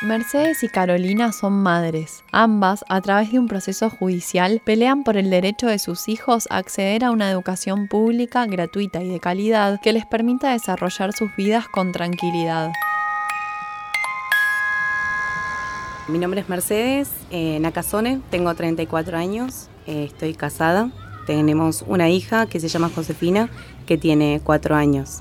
Mercedes 0.00 0.62
y 0.62 0.68
Carolina 0.68 1.32
son 1.32 1.54
madres. 1.54 2.22
Ambas, 2.30 2.84
a 2.88 3.00
través 3.00 3.32
de 3.32 3.40
un 3.40 3.48
proceso 3.48 3.90
judicial, 3.90 4.62
pelean 4.64 5.02
por 5.02 5.16
el 5.16 5.28
derecho 5.28 5.66
de 5.66 5.80
sus 5.80 6.08
hijos 6.08 6.46
a 6.50 6.58
acceder 6.58 7.04
a 7.04 7.10
una 7.10 7.28
educación 7.30 7.88
pública, 7.88 8.46
gratuita 8.46 9.02
y 9.02 9.08
de 9.08 9.18
calidad 9.18 9.80
que 9.82 9.92
les 9.92 10.06
permita 10.06 10.52
desarrollar 10.52 11.12
sus 11.12 11.34
vidas 11.36 11.66
con 11.68 11.90
tranquilidad. 11.90 12.70
Mi 16.08 16.18
nombre 16.18 16.40
es 16.40 16.48
Mercedes 16.48 17.10
eh, 17.30 17.60
tengo 18.30 18.54
34 18.54 19.18
años, 19.18 19.68
eh, 19.86 20.04
estoy 20.04 20.32
casada, 20.32 20.90
tenemos 21.26 21.84
una 21.86 22.08
hija 22.08 22.46
que 22.46 22.60
se 22.60 22.68
llama 22.68 22.88
Josefina, 22.88 23.50
que 23.86 23.98
tiene 23.98 24.40
4 24.42 24.74
años. 24.74 25.20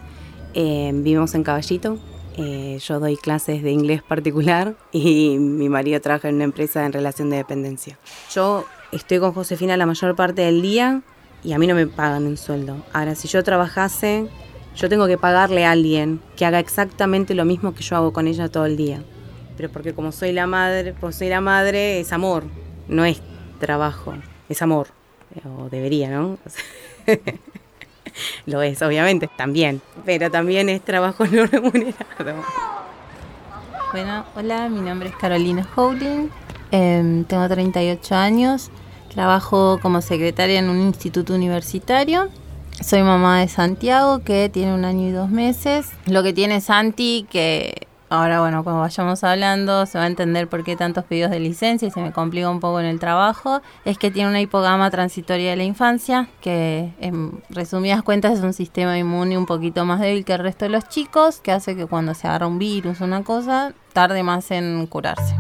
Eh, 0.54 0.92
vivimos 0.94 1.36
en 1.36 1.44
Caballito, 1.44 1.98
yo 2.38 3.00
doy 3.02 3.18
clases 3.18 3.64
de 3.64 3.72
inglés 3.72 4.02
particular 4.02 4.76
y 4.94 5.38
mi 5.40 5.68
marido 5.68 6.00
trabaja 6.00 6.30
en 6.30 6.36
una 6.36 6.46
empresa 6.46 6.86
en 6.86 6.94
relación 6.94 7.30
de 7.30 7.36
dependencia. 7.36 8.00
Yo 8.34 8.64
estoy 8.94 9.20
con 9.20 9.34
Josefina 9.34 9.76
la 9.76 9.88
mayor 9.88 10.16
parte 10.16 10.44
del 10.44 10.62
día 10.62 11.02
y 11.44 11.52
a 11.52 11.60
mí 11.60 11.68
no 11.68 11.76
me 11.76 11.88
pagan 11.88 12.26
un 12.26 12.38
sueldo. 12.38 12.78
Ahora, 12.94 13.14
si 13.16 13.28
yo 13.28 13.44
trabajase, 13.44 14.30
yo 14.74 14.88
tengo 14.88 15.08
que 15.08 15.18
pagarle 15.18 15.66
a 15.66 15.72
alguien 15.72 16.22
que 16.38 16.46
haga 16.46 16.60
exactamente 16.60 17.36
lo 17.36 17.44
mismo 17.44 17.74
que 17.74 17.84
yo 17.84 17.98
hago 17.98 18.14
con 18.14 18.28
ella 18.28 18.48
todo 18.48 18.66
el 18.66 18.78
día. 18.78 19.04
Pero 19.58 19.70
porque 19.70 19.94
como 19.94 20.12
soy 20.12 20.32
la 20.32 20.48
madre, 20.48 20.94
pues 20.94 21.16
soy 21.16 21.30
la 21.30 21.42
madre, 21.42 22.00
es 22.00 22.14
amor, 22.14 22.46
no 22.88 23.04
es 23.04 23.22
trabajo, 23.60 24.14
es 24.48 24.62
amor. 24.62 24.88
O 25.60 25.70
debería, 25.70 26.10
¿no? 26.10 26.38
lo 28.46 28.62
es, 28.62 28.82
obviamente, 28.82 29.30
también. 29.36 29.82
Pero 30.06 30.32
también 30.32 30.70
es 30.70 30.82
trabajo 30.82 31.26
no 31.26 31.46
remunerado. 31.46 32.44
Bueno, 33.92 34.26
hola, 34.36 34.70
mi 34.70 34.82
nombre 34.82 35.10
es 35.10 35.16
Carolina 35.16 35.68
Howling, 35.76 36.30
em, 36.72 37.24
tengo 37.26 37.48
38 37.48 38.16
años, 38.16 38.70
trabajo 39.14 39.80
como 39.82 40.02
secretaria 40.02 40.60
en 40.60 40.70
un 40.70 40.80
instituto 40.80 41.34
universitario 41.34 42.30
soy 42.82 43.02
mamá 43.02 43.40
de 43.40 43.48
Santiago, 43.48 44.20
que 44.20 44.50
tiene 44.50 44.74
un 44.74 44.86
año 44.86 45.08
y 45.08 45.12
dos 45.12 45.30
meses. 45.30 45.88
Lo 46.06 46.22
que 46.22 46.32
tiene 46.32 46.62
Santi, 46.62 47.26
que 47.30 47.88
ahora, 48.10 48.40
bueno, 48.40 48.64
cuando 48.64 48.82
vayamos 48.82 49.24
hablando, 49.24 49.86
se 49.86 49.98
va 49.98 50.06
a 50.06 50.08
entender 50.08 50.48
por 50.48 50.64
qué 50.64 50.76
tantos 50.76 51.04
pedidos 51.06 51.32
de 51.32 51.40
licencia 51.40 51.88
y 51.88 51.92
se 51.92 52.00
me 52.00 52.12
complica 52.12 52.50
un 52.50 52.60
poco 52.60 52.80
en 52.80 52.86
el 52.86 53.00
trabajo, 53.00 53.62
es 53.86 53.98
que 53.98 54.12
tiene 54.12 54.30
una 54.30 54.42
hipogama 54.42 54.90
transitoria 54.92 55.52
de 55.52 55.56
la 55.56 55.64
infancia, 55.64 56.30
que 56.42 56.94
en 57.00 57.42
resumidas 57.50 58.04
cuentas 58.04 58.38
es 58.38 58.44
un 58.44 58.54
sistema 58.54 58.98
inmune 58.98 59.38
un 59.38 59.46
poquito 59.46 59.86
más 59.86 60.00
débil 60.00 60.26
que 60.26 60.34
el 60.34 60.40
resto 60.40 60.66
de 60.66 60.70
los 60.70 60.88
chicos, 60.90 61.40
que 61.40 61.52
hace 61.52 61.76
que 61.76 61.86
cuando 61.86 62.14
se 62.14 62.28
agarra 62.28 62.48
un 62.48 62.60
virus 62.60 63.02
una 63.02 63.24
cosa, 63.24 63.74
tarde 63.94 64.24
más 64.24 64.52
en 64.52 64.86
curarse. 64.88 65.36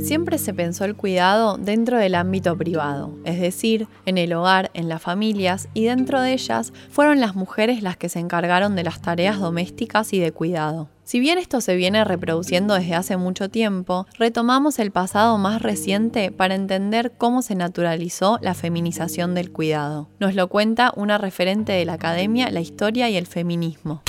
Siempre 0.00 0.38
se 0.38 0.54
pensó 0.54 0.84
el 0.84 0.94
cuidado 0.94 1.56
dentro 1.58 1.98
del 1.98 2.14
ámbito 2.14 2.56
privado, 2.56 3.18
es 3.24 3.40
decir, 3.40 3.88
en 4.06 4.18
el 4.18 4.32
hogar, 4.32 4.70
en 4.74 4.88
las 4.88 5.02
familias, 5.02 5.68
y 5.74 5.84
dentro 5.84 6.20
de 6.20 6.32
ellas 6.32 6.72
fueron 6.90 7.20
las 7.20 7.34
mujeres 7.34 7.82
las 7.82 7.96
que 7.96 8.08
se 8.08 8.20
encargaron 8.20 8.76
de 8.76 8.84
las 8.84 9.02
tareas 9.02 9.40
domésticas 9.40 10.12
y 10.12 10.18
de 10.18 10.32
cuidado. 10.32 10.88
Si 11.04 11.20
bien 11.20 11.38
esto 11.38 11.60
se 11.60 11.74
viene 11.74 12.04
reproduciendo 12.04 12.74
desde 12.74 12.94
hace 12.94 13.16
mucho 13.16 13.50
tiempo, 13.50 14.06
retomamos 14.18 14.78
el 14.78 14.90
pasado 14.90 15.36
más 15.36 15.60
reciente 15.60 16.30
para 16.30 16.54
entender 16.54 17.12
cómo 17.18 17.42
se 17.42 17.54
naturalizó 17.54 18.38
la 18.40 18.54
feminización 18.54 19.34
del 19.34 19.52
cuidado. 19.52 20.08
Nos 20.20 20.34
lo 20.34 20.48
cuenta 20.48 20.92
una 20.96 21.18
referente 21.18 21.72
de 21.72 21.84
la 21.84 21.94
academia, 21.94 22.50
la 22.50 22.60
historia 22.60 23.10
y 23.10 23.16
el 23.16 23.26
feminismo. 23.26 24.02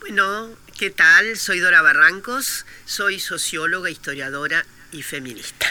Bueno, 0.00 0.48
¿Qué 0.80 0.88
tal? 0.88 1.36
Soy 1.36 1.58
Dora 1.58 1.82
Barrancos, 1.82 2.64
soy 2.86 3.20
socióloga, 3.20 3.90
historiadora 3.90 4.64
y 4.92 5.02
feminista. 5.02 5.66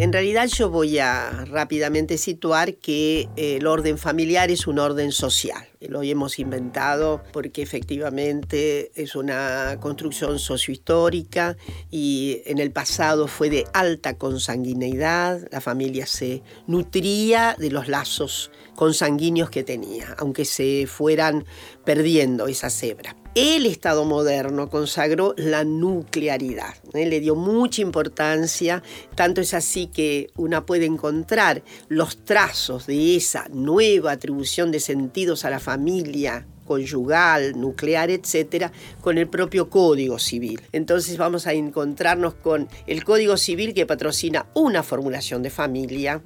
En 0.00 0.14
realidad 0.14 0.46
yo 0.46 0.70
voy 0.70 0.98
a 0.98 1.44
rápidamente 1.44 2.16
situar 2.16 2.76
que 2.76 3.28
el 3.36 3.66
orden 3.66 3.98
familiar 3.98 4.50
es 4.50 4.66
un 4.66 4.78
orden 4.78 5.12
social. 5.12 5.68
Lo 5.78 6.02
hemos 6.02 6.38
inventado 6.38 7.22
porque 7.34 7.60
efectivamente 7.60 8.92
es 8.94 9.14
una 9.14 9.76
construcción 9.78 10.38
sociohistórica 10.38 11.58
y 11.90 12.40
en 12.46 12.60
el 12.60 12.72
pasado 12.72 13.28
fue 13.28 13.50
de 13.50 13.66
alta 13.74 14.16
consanguineidad. 14.16 15.46
La 15.52 15.60
familia 15.60 16.06
se 16.06 16.42
nutría 16.66 17.54
de 17.58 17.70
los 17.70 17.86
lazos 17.86 18.50
consanguíneos 18.76 19.50
que 19.50 19.64
tenía, 19.64 20.16
aunque 20.16 20.46
se 20.46 20.86
fueran 20.86 21.44
perdiendo 21.84 22.46
esa 22.46 22.70
cebra. 22.70 23.19
El 23.36 23.64
Estado 23.66 24.04
moderno 24.04 24.68
consagró 24.68 25.34
la 25.36 25.62
nuclearidad, 25.62 26.74
¿eh? 26.94 27.06
le 27.06 27.20
dio 27.20 27.36
mucha 27.36 27.80
importancia, 27.80 28.82
tanto 29.14 29.40
es 29.40 29.54
así 29.54 29.86
que 29.86 30.30
una 30.34 30.66
puede 30.66 30.86
encontrar 30.86 31.62
los 31.88 32.24
trazos 32.24 32.88
de 32.88 33.14
esa 33.14 33.46
nueva 33.52 34.10
atribución 34.10 34.72
de 34.72 34.80
sentidos 34.80 35.44
a 35.44 35.50
la 35.50 35.60
familia 35.60 36.44
conyugal, 36.70 37.58
nuclear, 37.58 38.10
etcétera, 38.10 38.70
con 39.00 39.18
el 39.18 39.26
propio 39.26 39.68
Código 39.68 40.20
Civil. 40.20 40.60
Entonces 40.70 41.18
vamos 41.18 41.48
a 41.48 41.52
encontrarnos 41.52 42.34
con 42.34 42.68
el 42.86 43.02
Código 43.02 43.36
Civil 43.36 43.74
que 43.74 43.86
patrocina 43.86 44.46
una 44.54 44.84
formulación 44.84 45.42
de 45.42 45.50
familia, 45.50 46.22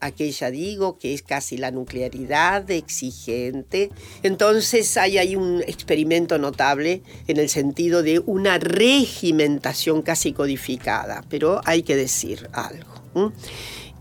aquella 0.00 0.52
digo 0.52 0.98
que 1.00 1.14
es 1.14 1.22
casi 1.22 1.56
la 1.56 1.72
nuclearidad 1.72 2.70
exigente. 2.70 3.90
Entonces 4.22 4.96
hay 4.96 5.18
ahí 5.18 5.34
un 5.34 5.62
experimento 5.66 6.38
notable 6.38 7.02
en 7.26 7.38
el 7.38 7.48
sentido 7.48 8.04
de 8.04 8.20
una 8.20 8.58
regimentación 8.58 10.02
casi 10.02 10.32
codificada, 10.32 11.24
pero 11.28 11.60
hay 11.64 11.82
que 11.82 11.96
decir 11.96 12.48
algo. 12.52 13.32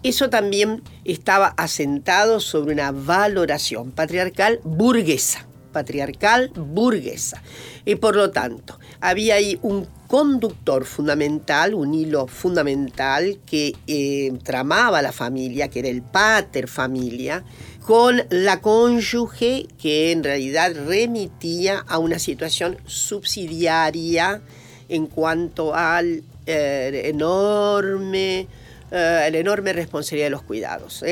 Eso 0.04 0.30
también 0.30 0.84
estaba 1.06 1.48
asentado 1.58 2.40
sobre 2.40 2.74
una 2.74 2.92
valoración 2.92 3.92
patriarcal 3.94 4.60
burguesa 4.64 5.48
patriarcal 5.72 6.52
burguesa. 6.56 7.42
Y 7.86 7.96
por 7.96 8.16
lo 8.16 8.32
tanto, 8.32 8.80
había 9.00 9.36
ahí 9.36 9.60
un 9.62 9.88
conductor 10.08 10.86
fundamental, 10.86 11.74
un 11.74 11.94
hilo 11.94 12.28
fundamental 12.28 13.40
que 13.46 13.76
eh, 13.88 14.32
tramaba 14.44 15.02
la 15.02 15.12
familia, 15.12 15.68
que 15.68 15.80
era 15.80 15.90
el 15.90 16.02
pater 16.02 16.68
familia, 16.68 17.44
con 17.86 18.22
la 18.30 18.60
cónyuge 18.62 19.68
que 19.82 20.12
en 20.12 20.24
realidad 20.24 20.74
remitía 20.88 21.84
a 21.88 22.00
una 22.00 22.20
situación 22.20 22.78
subsidiaria 22.86 24.42
en 24.90 25.08
cuanto 25.08 25.76
al 25.76 26.24
eh, 26.46 27.02
enorme, 27.06 28.48
eh, 28.92 29.30
la 29.32 29.38
enorme 29.38 29.74
responsabilidad 29.74 30.28
de 30.28 30.32
los 30.32 30.44
cuidados. 30.44 31.04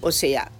O 0.00 0.12
sea, 0.12 0.50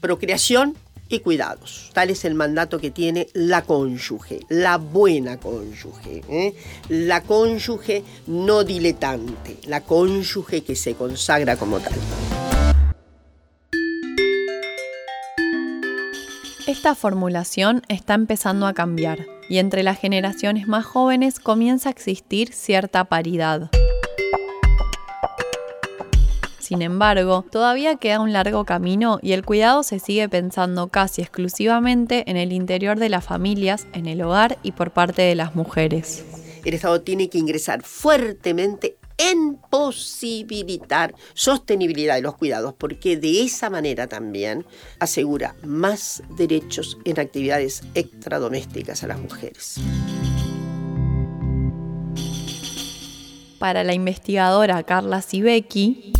procreación 0.00 0.74
y 1.10 1.20
cuidados. 1.20 1.90
Tal 1.92 2.08
es 2.08 2.24
el 2.24 2.34
mandato 2.34 2.78
que 2.78 2.90
tiene 2.90 3.26
la 3.34 3.62
cónyuge, 3.62 4.40
la 4.48 4.78
buena 4.78 5.38
cónyuge, 5.38 6.22
¿eh? 6.28 6.54
la 6.88 7.22
cónyuge 7.22 8.04
no 8.26 8.64
diletante, 8.64 9.58
la 9.66 9.82
cónyuge 9.82 10.62
que 10.62 10.76
se 10.76 10.94
consagra 10.94 11.56
como 11.56 11.80
tal. 11.80 11.98
Esta 16.66 16.94
formulación 16.94 17.82
está 17.88 18.14
empezando 18.14 18.66
a 18.68 18.74
cambiar 18.74 19.26
y 19.48 19.58
entre 19.58 19.82
las 19.82 19.98
generaciones 19.98 20.68
más 20.68 20.84
jóvenes 20.84 21.40
comienza 21.40 21.88
a 21.88 21.92
existir 21.92 22.52
cierta 22.52 23.04
paridad. 23.06 23.70
Sin 26.70 26.82
embargo, 26.82 27.44
todavía 27.50 27.96
queda 27.96 28.20
un 28.20 28.32
largo 28.32 28.64
camino 28.64 29.18
y 29.22 29.32
el 29.32 29.44
cuidado 29.44 29.82
se 29.82 29.98
sigue 29.98 30.28
pensando 30.28 30.86
casi 30.86 31.20
exclusivamente 31.20 32.30
en 32.30 32.36
el 32.36 32.52
interior 32.52 32.96
de 32.96 33.08
las 33.08 33.24
familias, 33.24 33.88
en 33.92 34.06
el 34.06 34.22
hogar 34.22 34.56
y 34.62 34.70
por 34.70 34.92
parte 34.92 35.20
de 35.22 35.34
las 35.34 35.56
mujeres. 35.56 36.24
El 36.64 36.74
Estado 36.74 37.00
tiene 37.00 37.28
que 37.28 37.38
ingresar 37.38 37.82
fuertemente 37.82 38.98
en 39.18 39.56
posibilitar 39.56 41.12
sostenibilidad 41.34 42.14
de 42.14 42.22
los 42.22 42.36
cuidados, 42.36 42.72
porque 42.78 43.16
de 43.16 43.42
esa 43.42 43.68
manera 43.68 44.06
también 44.06 44.64
asegura 45.00 45.56
más 45.64 46.22
derechos 46.36 46.98
en 47.04 47.18
actividades 47.18 47.82
extradomésticas 47.94 49.02
a 49.02 49.08
las 49.08 49.18
mujeres. 49.18 49.80
Para 53.58 53.82
la 53.82 53.92
investigadora 53.92 54.84
Carla 54.84 55.20
Sibeki, 55.20 56.19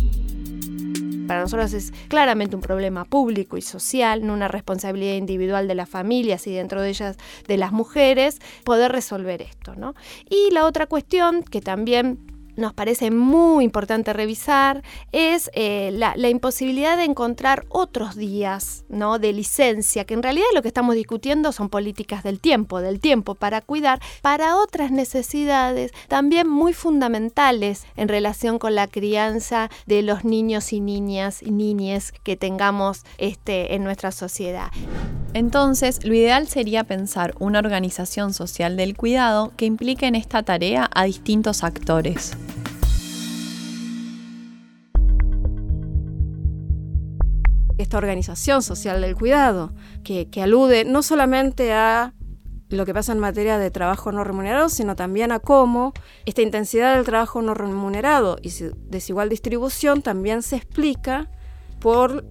para 1.31 1.43
nosotros 1.43 1.71
es 1.71 1.93
claramente 2.09 2.57
un 2.57 2.61
problema 2.61 3.05
público 3.05 3.55
y 3.55 3.61
social, 3.61 4.27
no 4.27 4.33
una 4.33 4.49
responsabilidad 4.49 5.13
individual 5.13 5.65
de 5.65 5.75
las 5.75 5.87
familias 5.87 6.45
y 6.45 6.51
dentro 6.51 6.81
de 6.81 6.89
ellas 6.89 7.15
de 7.47 7.55
las 7.55 7.71
mujeres, 7.71 8.39
poder 8.65 8.91
resolver 8.91 9.41
esto. 9.41 9.73
¿no? 9.75 9.95
Y 10.29 10.51
la 10.51 10.65
otra 10.65 10.87
cuestión 10.87 11.43
que 11.43 11.61
también 11.61 12.19
nos 12.61 12.73
parece 12.73 13.11
muy 13.11 13.65
importante 13.65 14.13
revisar 14.13 14.83
es 15.11 15.49
eh, 15.53 15.91
la, 15.93 16.15
imposibilidad 16.29 16.95
de 16.95 17.03
encontrar 17.03 17.65
otros 17.67 18.15
días 18.15 18.85
¿no? 18.87 19.19
de 19.19 19.33
licencia, 19.33 20.05
que 20.05 20.13
en 20.13 20.23
realidad 20.23 20.45
lo 20.53 20.61
que 20.61 20.69
estamos 20.69 20.95
discutiendo 20.95 21.51
son 21.51 21.69
políticas 21.69 22.23
del 22.23 22.39
tiempo, 22.39 22.79
del 22.79 22.99
tiempo 22.99 23.35
para 23.35 23.61
cuidar, 23.61 23.99
para 24.21 24.55
otras 24.57 24.91
necesidades 24.91 25.91
también 26.07 26.47
muy 26.47 26.73
fundamentales 26.73 27.85
en 27.97 28.07
relación 28.07 28.59
con 28.59 28.75
la 28.75 28.87
crianza 28.87 29.69
de 29.85 30.03
los 30.03 30.23
niños 30.23 30.71
y 30.71 30.79
niñas 30.79 31.43
y 31.43 31.51
niñes 31.51 32.13
que 32.23 32.37
tengamos 32.37 33.03
este, 33.17 33.75
en 33.75 33.83
nuestra 33.83 34.11
sociedad. 34.11 34.71
Entonces, 35.33 36.03
lo 36.03 36.13
ideal 36.13 36.47
sería 36.47 36.83
pensar 36.83 37.33
una 37.39 37.59
organización 37.59 38.33
social 38.33 38.75
del 38.75 38.95
cuidado 38.95 39.53
que 39.55 39.65
implique 39.65 40.05
en 40.05 40.15
esta 40.15 40.43
tarea 40.43 40.89
a 40.93 41.05
distintos 41.05 41.63
actores. 41.63 42.33
Esta 47.81 47.97
organización 47.97 48.61
social 48.61 49.01
del 49.01 49.15
cuidado, 49.15 49.73
que, 50.03 50.29
que 50.29 50.41
alude 50.43 50.85
no 50.85 51.01
solamente 51.01 51.73
a 51.73 52.13
lo 52.69 52.85
que 52.85 52.93
pasa 52.93 53.11
en 53.11 53.19
materia 53.19 53.57
de 53.57 53.71
trabajo 53.71 54.11
no 54.11 54.23
remunerado, 54.23 54.69
sino 54.69 54.95
también 54.95 55.31
a 55.31 55.39
cómo 55.39 55.93
esta 56.25 56.41
intensidad 56.41 56.95
del 56.95 57.05
trabajo 57.05 57.41
no 57.41 57.53
remunerado 57.53 58.37
y 58.41 58.51
desigual 58.87 59.29
distribución 59.29 60.01
también 60.01 60.41
se 60.41 60.57
explica 60.57 61.29
por 61.79 62.23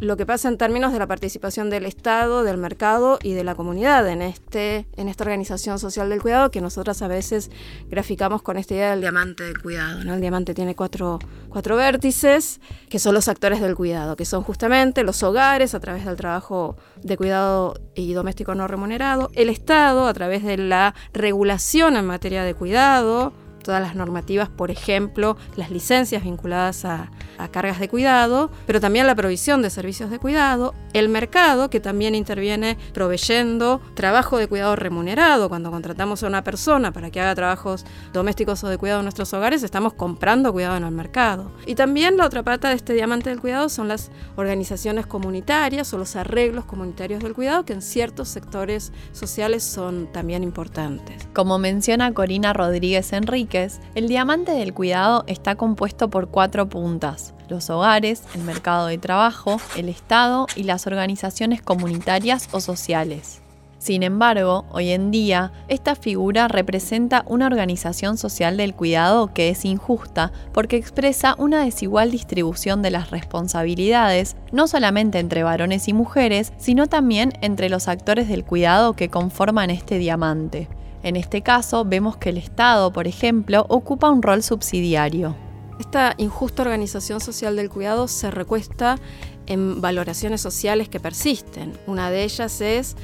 lo 0.00 0.16
que 0.16 0.26
pasa 0.26 0.48
en 0.48 0.58
términos 0.58 0.92
de 0.92 0.98
la 0.98 1.06
participación 1.06 1.70
del 1.70 1.84
Estado, 1.84 2.44
del 2.44 2.56
mercado 2.56 3.18
y 3.22 3.32
de 3.32 3.42
la 3.42 3.54
comunidad 3.54 4.08
en, 4.08 4.22
este, 4.22 4.86
en 4.96 5.08
esta 5.08 5.24
organización 5.24 5.78
social 5.78 6.08
del 6.08 6.22
cuidado 6.22 6.50
que 6.50 6.60
nosotras 6.60 7.02
a 7.02 7.08
veces 7.08 7.50
graficamos 7.88 8.42
con 8.42 8.56
esta 8.56 8.74
idea 8.74 8.90
del 8.90 9.00
diamante 9.00 9.44
del 9.44 9.58
cuidado. 9.60 10.04
¿no? 10.04 10.14
El 10.14 10.20
diamante 10.20 10.54
tiene 10.54 10.76
cuatro, 10.76 11.18
cuatro 11.48 11.76
vértices 11.76 12.60
que 12.88 12.98
son 12.98 13.14
los 13.14 13.28
actores 13.28 13.60
del 13.60 13.74
cuidado, 13.74 14.14
que 14.14 14.24
son 14.24 14.42
justamente 14.42 15.02
los 15.02 15.22
hogares 15.22 15.74
a 15.74 15.80
través 15.80 16.04
del 16.04 16.16
trabajo 16.16 16.76
de 17.02 17.16
cuidado 17.16 17.74
y 17.94 18.12
doméstico 18.12 18.54
no 18.54 18.68
remunerado, 18.68 19.30
el 19.34 19.48
Estado 19.48 20.06
a 20.06 20.14
través 20.14 20.44
de 20.44 20.58
la 20.58 20.94
regulación 21.12 21.96
en 21.96 22.06
materia 22.06 22.44
de 22.44 22.54
cuidado, 22.54 23.32
todas 23.62 23.82
las 23.82 23.94
normativas, 23.94 24.48
por 24.48 24.70
ejemplo, 24.70 25.36
las 25.56 25.70
licencias 25.70 26.22
vinculadas 26.22 26.84
a, 26.84 27.10
cargas 27.52 27.78
de 27.78 27.88
cuidado, 27.88 28.50
pero 28.66 28.80
también 28.80 29.06
la 29.06 29.14
provisión 29.14 29.62
de 29.62 29.70
servicios 29.70 30.10
de 30.10 30.18
cuidado, 30.18 30.74
el 30.92 31.08
mercado, 31.08 31.70
que 31.70 31.78
también 31.78 32.16
interviene 32.16 32.76
proveyendo 32.92 33.80
trabajo 33.94 34.38
de 34.38 34.48
cuidado 34.48 34.74
remunerado. 34.74 35.48
Cuando 35.48 35.70
contratamos 35.70 36.22
a 36.22 36.26
una 36.26 36.42
persona 36.42 36.92
para 36.92 37.10
que 37.10 37.20
haga 37.20 37.34
trabajos 37.36 37.84
domésticos 38.12 38.64
o 38.64 38.68
de 38.68 38.76
cuidado 38.76 39.00
en 39.00 39.04
nuestros 39.04 39.32
hogares, 39.34 39.62
estamos 39.62 39.94
comprando 39.94 40.52
cuidado 40.52 40.76
en 40.76 40.84
el 40.84 40.90
mercado. 40.90 41.52
Y 41.64 41.76
también 41.76 42.16
la 42.16 42.26
otra 42.26 42.42
pata 42.42 42.70
de 42.70 42.74
este 42.74 42.92
diamante 42.92 43.30
del 43.30 43.40
cuidado 43.40 43.68
son 43.68 43.86
las 43.86 44.10
organizaciones 44.34 45.06
comunitarias 45.06 45.92
o 45.94 45.98
los 45.98 46.16
arreglos 46.16 46.64
comunitarios 46.64 47.22
del 47.22 47.34
cuidado, 47.34 47.64
que 47.64 47.72
en 47.72 47.82
ciertos 47.82 48.28
sectores 48.28 48.92
sociales 49.12 49.62
son 49.62 50.08
también 50.12 50.42
importantes. 50.42 51.28
Como 51.32 51.58
menciona 51.58 52.12
Corina 52.12 52.52
Rodríguez 52.52 53.12
Enrique, 53.12 53.57
el 53.94 54.08
diamante 54.08 54.52
del 54.52 54.72
cuidado 54.72 55.24
está 55.26 55.56
compuesto 55.56 56.08
por 56.10 56.28
cuatro 56.28 56.68
puntas, 56.68 57.34
los 57.48 57.70
hogares, 57.70 58.22
el 58.34 58.42
mercado 58.42 58.86
de 58.86 58.98
trabajo, 58.98 59.60
el 59.76 59.88
Estado 59.88 60.46
y 60.54 60.62
las 60.62 60.86
organizaciones 60.86 61.62
comunitarias 61.62 62.48
o 62.52 62.60
sociales. 62.60 63.42
Sin 63.78 64.02
embargo, 64.02 64.64
hoy 64.70 64.90
en 64.90 65.12
día, 65.12 65.52
esta 65.68 65.94
figura 65.94 66.48
representa 66.48 67.24
una 67.26 67.46
organización 67.46 68.18
social 68.18 68.56
del 68.56 68.74
cuidado 68.74 69.32
que 69.32 69.50
es 69.50 69.64
injusta 69.64 70.32
porque 70.52 70.76
expresa 70.76 71.36
una 71.38 71.64
desigual 71.64 72.10
distribución 72.10 72.82
de 72.82 72.90
las 72.90 73.10
responsabilidades, 73.10 74.36
no 74.50 74.66
solamente 74.66 75.20
entre 75.20 75.44
varones 75.44 75.86
y 75.86 75.92
mujeres, 75.92 76.52
sino 76.58 76.88
también 76.88 77.32
entre 77.40 77.68
los 77.68 77.86
actores 77.86 78.28
del 78.28 78.44
cuidado 78.44 78.94
que 78.94 79.10
conforman 79.10 79.70
este 79.70 79.98
diamante. 79.98 80.68
En 81.02 81.16
este 81.16 81.42
caso, 81.42 81.84
vemos 81.84 82.16
que 82.16 82.30
el 82.30 82.38
Estado, 82.38 82.92
por 82.92 83.06
ejemplo, 83.06 83.64
ocupa 83.68 84.10
un 84.10 84.22
rol 84.22 84.42
subsidiario. 84.42 85.36
Esta 85.78 86.14
injusta 86.18 86.62
organización 86.62 87.20
social 87.20 87.54
del 87.54 87.70
cuidado 87.70 88.08
se 88.08 88.30
recuesta 88.30 88.98
en 89.46 89.80
valoraciones 89.80 90.40
sociales 90.40 90.88
que 90.88 90.98
persisten. 90.98 91.78
Una 91.86 92.10
de 92.10 92.24
ellas 92.24 92.60
es 92.60 92.96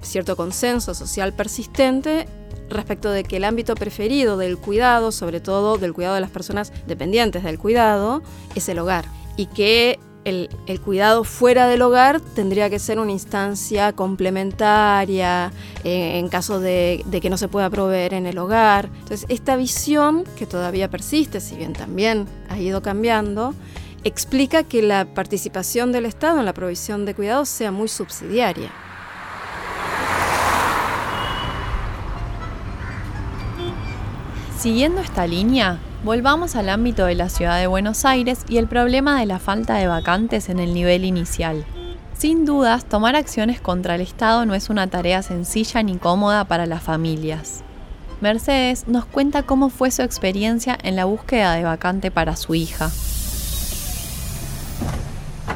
cierto 0.00 0.34
consenso 0.34 0.94
social 0.94 1.32
persistente 1.32 2.26
respecto 2.70 3.10
de 3.10 3.24
que 3.24 3.36
el 3.36 3.44
ámbito 3.44 3.74
preferido 3.74 4.36
del 4.36 4.56
cuidado, 4.56 5.12
sobre 5.12 5.40
todo 5.40 5.76
del 5.76 5.92
cuidado 5.92 6.14
de 6.14 6.22
las 6.22 6.30
personas 6.30 6.72
dependientes 6.86 7.44
del 7.44 7.58
cuidado, 7.58 8.22
es 8.54 8.68
el 8.68 8.78
hogar 8.78 9.04
y 9.36 9.46
que 9.46 9.98
el, 10.24 10.48
cuidado 10.84 11.24
fuera 11.24 11.66
del 11.66 11.82
hogar 11.82 12.20
tendría 12.20 12.70
que 12.70 12.78
ser 12.78 12.98
una 12.98 13.12
instancia 13.12 13.92
complementaria 13.92 15.52
eh, 15.84 16.18
en 16.18 16.28
caso 16.28 16.60
de, 16.60 17.02
de, 17.06 17.20
que 17.20 17.30
no 17.30 17.36
se 17.36 17.48
pueda 17.48 17.70
proveer 17.70 18.14
en 18.14 18.26
el 18.26 18.38
hogar. 18.38 18.88
Entonces, 19.00 19.26
esta 19.28 19.56
visión, 19.56 20.24
que 20.36 20.46
todavía 20.46 20.88
persiste, 20.90 21.40
si 21.40 21.56
bien 21.56 21.72
también 21.72 22.26
ha 22.48 22.58
ido 22.58 22.82
cambiando, 22.82 23.54
explica 24.04 24.62
que 24.64 24.82
la 24.82 25.04
participación 25.04 25.92
del 25.92 26.06
Estado 26.06 26.40
en 26.40 26.46
la 26.46 26.54
provisión 26.54 27.04
de 27.04 27.14
cuidados 27.14 27.48
sea 27.48 27.70
muy 27.70 27.88
subsidiaria. 27.88 28.70
Siguiendo 34.58 35.00
esta 35.00 35.26
línea, 35.26 35.80
Volvamos 36.04 36.56
al 36.56 36.68
ámbito 36.68 37.06
de 37.06 37.14
la 37.14 37.28
ciudad 37.28 37.60
de 37.60 37.68
Buenos 37.68 38.04
Aires 38.04 38.44
y 38.48 38.56
el 38.56 38.66
problema 38.66 39.20
de 39.20 39.26
la 39.26 39.38
falta 39.38 39.74
de 39.74 39.86
vacantes 39.86 40.48
en 40.48 40.58
el 40.58 40.74
nivel 40.74 41.04
inicial. 41.04 41.64
Sin 42.18 42.44
dudas, 42.44 42.84
tomar 42.86 43.14
acciones 43.14 43.60
contra 43.60 43.94
el 43.94 44.00
Estado 44.00 44.44
no 44.44 44.56
es 44.56 44.68
una 44.68 44.88
tarea 44.88 45.22
sencilla 45.22 45.80
ni 45.84 45.98
cómoda 45.98 46.44
para 46.44 46.66
las 46.66 46.82
familias. 46.82 47.62
Mercedes 48.20 48.88
nos 48.88 49.04
cuenta 49.04 49.44
cómo 49.44 49.70
fue 49.70 49.92
su 49.92 50.02
experiencia 50.02 50.76
en 50.82 50.96
la 50.96 51.04
búsqueda 51.04 51.54
de 51.54 51.62
vacante 51.62 52.10
para 52.10 52.34
su 52.34 52.56
hija. 52.56 52.90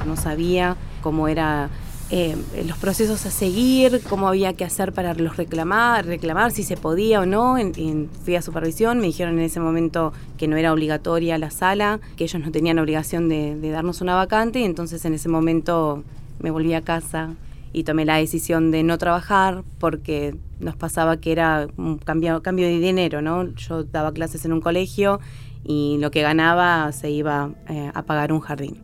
No 0.07 0.17
sabía 0.17 0.77
cómo 1.01 1.27
era 1.27 1.71
eh, 2.09 2.37
los 2.67 2.79
procesos 2.79 3.27
a 3.27 3.31
seguir, 3.33 4.01
cómo 4.09 4.29
había 4.29 4.53
que 4.53 4.65
hacer 4.65 4.93
para 4.93 5.13
los 5.15 5.37
reclamar, 5.37 6.07
reclamar 6.07 6.53
si 6.53 6.63
se 6.63 6.77
podía 6.77 7.21
o 7.21 7.27
no. 7.27 7.59
En, 7.59 8.09
fui 8.25 8.37
a 8.37 8.43
supervisión, 8.43 9.01
me 9.01 9.07
dijeron 9.07 9.39
en 9.39 9.45
ese 9.45 9.59
momento 9.59 10.13
que 10.39 10.47
no 10.47 10.57
era 10.57 10.73
obligatoria 10.73 11.37
la 11.37 11.51
sala, 11.51 11.99
que 12.17 12.25
ellos 12.25 12.41
no 12.41 12.53
tenían 12.53 12.79
obligación 12.79 13.29
de, 13.29 13.59
darnos 13.71 14.01
una 14.01 14.15
vacante 14.15 14.61
y 14.61 14.65
entonces 14.65 15.05
en 15.05 15.15
ese 15.15 15.29
momento 15.29 16.05
me 16.41 16.53
volví 16.53 16.75
a 16.75 16.81
casa 16.81 17.35
y 17.73 17.83
tomé 17.83 18.05
la 18.05 18.17
decisión 18.17 18.71
de 18.71 18.85
no 18.85 18.99
trabajar 18.99 19.65
porque 19.79 20.37
nos 20.61 20.77
pasaba 20.77 21.17
que 21.17 21.33
era 21.33 21.67
un 21.77 21.99
cambio, 21.99 22.41
cambio 22.41 22.67
de 22.67 22.79
dinero, 22.79 23.21
¿no? 23.21 23.53
Yo 23.55 23.83
daba 23.83 24.13
clases 24.13 24.45
en 24.45 24.53
un 24.53 24.61
colegio 24.61 25.19
y 25.65 25.99
lo 25.99 26.13
que 26.13 26.23
ganaba 26.23 26.93
se 26.93 27.11
iba 27.11 27.51
eh, 27.69 27.91
a 27.93 28.03
pagar 28.05 28.33
un 28.33 28.41
jardín. 28.41 28.79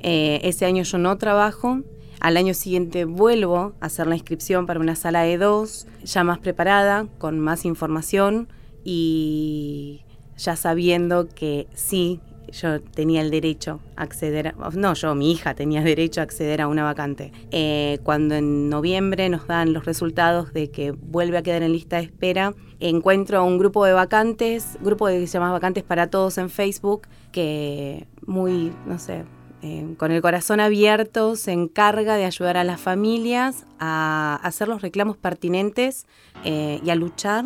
Eh, 0.00 0.40
ese 0.44 0.64
año 0.64 0.84
yo 0.84 0.98
no 0.98 1.18
trabajo, 1.18 1.80
al 2.20 2.36
año 2.36 2.54
siguiente 2.54 3.04
vuelvo 3.04 3.74
a 3.80 3.86
hacer 3.86 4.06
la 4.06 4.16
inscripción 4.16 4.66
para 4.66 4.80
una 4.80 4.96
sala 4.96 5.22
de 5.22 5.38
dos, 5.38 5.86
ya 6.04 6.24
más 6.24 6.38
preparada, 6.38 7.06
con 7.18 7.38
más 7.38 7.64
información 7.64 8.48
y 8.84 10.02
ya 10.36 10.56
sabiendo 10.56 11.28
que 11.28 11.66
sí, 11.74 12.20
yo 12.52 12.80
tenía 12.80 13.20
el 13.20 13.30
derecho 13.30 13.80
a 13.96 14.02
acceder, 14.02 14.54
no 14.74 14.94
yo, 14.94 15.14
mi 15.14 15.32
hija 15.32 15.54
tenía 15.54 15.82
derecho 15.82 16.20
a 16.20 16.24
acceder 16.24 16.60
a 16.60 16.68
una 16.68 16.84
vacante. 16.84 17.32
Eh, 17.50 17.98
cuando 18.02 18.34
en 18.34 18.68
noviembre 18.68 19.28
nos 19.28 19.46
dan 19.46 19.72
los 19.72 19.84
resultados 19.84 20.52
de 20.52 20.70
que 20.70 20.92
vuelve 20.92 21.38
a 21.38 21.42
quedar 21.42 21.62
en 21.62 21.72
lista 21.72 21.96
de 21.96 22.04
espera, 22.04 22.54
encuentro 22.80 23.44
un 23.44 23.58
grupo 23.58 23.84
de 23.84 23.92
vacantes, 23.92 24.78
grupo 24.80 25.08
de, 25.08 25.20
que 25.20 25.26
se 25.26 25.34
llama 25.34 25.52
Vacantes 25.52 25.84
para 25.84 26.08
Todos 26.08 26.38
en 26.38 26.48
Facebook, 26.48 27.02
que 27.32 28.06
muy, 28.26 28.72
no 28.86 28.98
sé, 28.98 29.24
eh, 29.60 29.94
con 29.96 30.12
el 30.12 30.22
corazón 30.22 30.60
abierto, 30.60 31.34
se 31.34 31.52
encarga 31.52 32.14
de 32.16 32.24
ayudar 32.24 32.56
a 32.56 32.64
las 32.64 32.80
familias 32.80 33.66
a 33.80 34.38
hacer 34.42 34.68
los 34.68 34.82
reclamos 34.82 35.16
pertinentes 35.16 36.06
eh, 36.44 36.80
y 36.84 36.90
a 36.90 36.94
luchar 36.94 37.44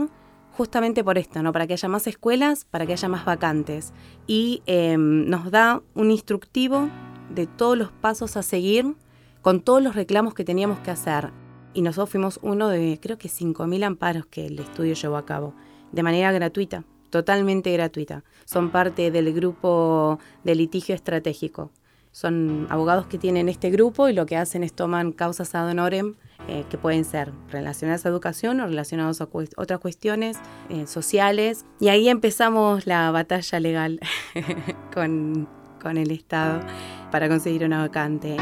justamente 0.52 1.02
por 1.02 1.16
esto, 1.16 1.42
¿no? 1.42 1.52
para 1.52 1.66
que 1.66 1.72
haya 1.72 1.88
más 1.88 2.06
escuelas, 2.06 2.66
para 2.66 2.84
que 2.84 2.92
haya 2.92 3.08
más 3.08 3.24
vacantes. 3.24 3.94
Y 4.26 4.62
em, 4.66 5.28
nos 5.30 5.50
da 5.50 5.80
un 5.94 6.10
instructivo 6.10 6.90
de 7.30 7.46
todos 7.46 7.78
los 7.78 7.90
pasos 7.90 8.36
a 8.36 8.42
seguir 8.42 8.94
con 9.40 9.62
todos 9.62 9.82
los 9.82 9.96
reclamos 9.96 10.34
que 10.34 10.44
teníamos 10.44 10.80
que 10.80 10.90
hacer. 10.90 11.30
Y 11.72 11.80
nosotros 11.80 12.10
fuimos 12.10 12.38
uno 12.42 12.68
de, 12.68 12.98
creo 13.00 13.16
que 13.16 13.28
5.000 13.28 13.84
amparos 13.84 14.26
que 14.26 14.46
el 14.46 14.58
estudio 14.58 14.92
llevó 14.92 15.16
a 15.16 15.24
cabo, 15.24 15.54
de 15.92 16.02
manera 16.02 16.30
gratuita, 16.30 16.84
totalmente 17.08 17.72
gratuita. 17.72 18.22
Son 18.44 18.70
parte 18.70 19.10
del 19.10 19.32
grupo 19.32 20.18
de 20.44 20.54
litigio 20.54 20.94
estratégico 20.94 21.70
Son 22.12 22.66
abogados 22.68 23.06
que 23.06 23.16
tienen 23.16 23.48
este 23.48 23.70
grupo 23.70 24.08
y 24.08 24.12
lo 24.12 24.26
que 24.26 24.36
hacen 24.36 24.62
es 24.62 24.74
toman 24.74 25.12
causas 25.12 25.54
ad 25.54 25.70
honorem 25.70 26.14
eh, 26.46 26.64
que 26.68 26.76
pueden 26.76 27.06
ser 27.06 27.32
relacionadas 27.50 28.04
a 28.04 28.10
educación 28.10 28.60
o 28.60 28.66
relacionadas 28.66 29.22
a 29.22 29.28
otras 29.56 29.80
cuestiones 29.80 30.36
eh, 30.68 30.86
sociales. 30.86 31.64
Y 31.80 31.88
ahí 31.88 32.10
empezamos 32.10 32.86
la 32.86 33.10
batalla 33.10 33.60
legal 33.60 34.00
con, 34.94 35.48
con 35.80 35.96
el 35.96 36.10
Estado 36.10 36.60
para 37.10 37.28
conseguir 37.28 37.64
una 37.64 37.78
vacante. 37.78 38.36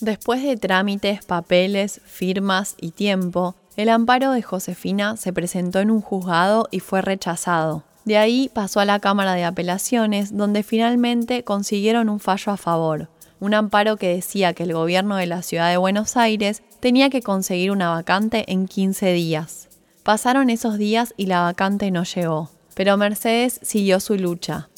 Después 0.00 0.42
de 0.42 0.56
trámites, 0.56 1.24
papeles, 1.24 2.00
firmas 2.04 2.76
y 2.80 2.90
tiempo, 2.90 3.56
el 3.78 3.90
amparo 3.90 4.32
de 4.32 4.42
Josefina 4.42 5.16
se 5.16 5.32
presentó 5.32 5.78
en 5.78 5.92
un 5.92 6.00
juzgado 6.00 6.66
y 6.72 6.80
fue 6.80 7.00
rechazado. 7.00 7.84
De 8.04 8.18
ahí 8.18 8.50
pasó 8.52 8.80
a 8.80 8.84
la 8.84 8.98
Cámara 8.98 9.34
de 9.34 9.44
Apelaciones, 9.44 10.36
donde 10.36 10.64
finalmente 10.64 11.44
consiguieron 11.44 12.08
un 12.08 12.18
fallo 12.18 12.50
a 12.50 12.56
favor, 12.56 13.08
un 13.38 13.54
amparo 13.54 13.96
que 13.96 14.12
decía 14.12 14.52
que 14.52 14.64
el 14.64 14.72
gobierno 14.72 15.14
de 15.14 15.28
la 15.28 15.42
ciudad 15.42 15.70
de 15.70 15.76
Buenos 15.76 16.16
Aires 16.16 16.64
tenía 16.80 17.08
que 17.08 17.22
conseguir 17.22 17.70
una 17.70 17.90
vacante 17.90 18.50
en 18.50 18.66
15 18.66 19.12
días. 19.12 19.68
Pasaron 20.02 20.50
esos 20.50 20.76
días 20.76 21.14
y 21.16 21.26
la 21.26 21.42
vacante 21.42 21.92
no 21.92 22.02
llegó, 22.02 22.50
pero 22.74 22.96
Mercedes 22.96 23.60
siguió 23.62 24.00
su 24.00 24.16
lucha. 24.16 24.68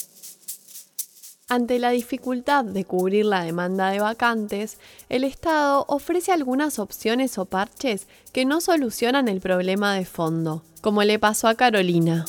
Ante 1.50 1.80
la 1.80 1.90
dificultad 1.90 2.64
de 2.64 2.84
cubrir 2.84 3.26
la 3.26 3.42
demanda 3.42 3.90
de 3.90 3.98
vacantes, 3.98 4.78
el 5.08 5.24
Estado 5.24 5.84
ofrece 5.88 6.30
algunas 6.30 6.78
opciones 6.78 7.38
o 7.38 7.44
parches 7.44 8.06
que 8.32 8.44
no 8.44 8.60
solucionan 8.60 9.26
el 9.26 9.40
problema 9.40 9.96
de 9.96 10.04
fondo, 10.04 10.62
como 10.80 11.02
le 11.02 11.18
pasó 11.18 11.48
a 11.48 11.56
Carolina. 11.56 12.24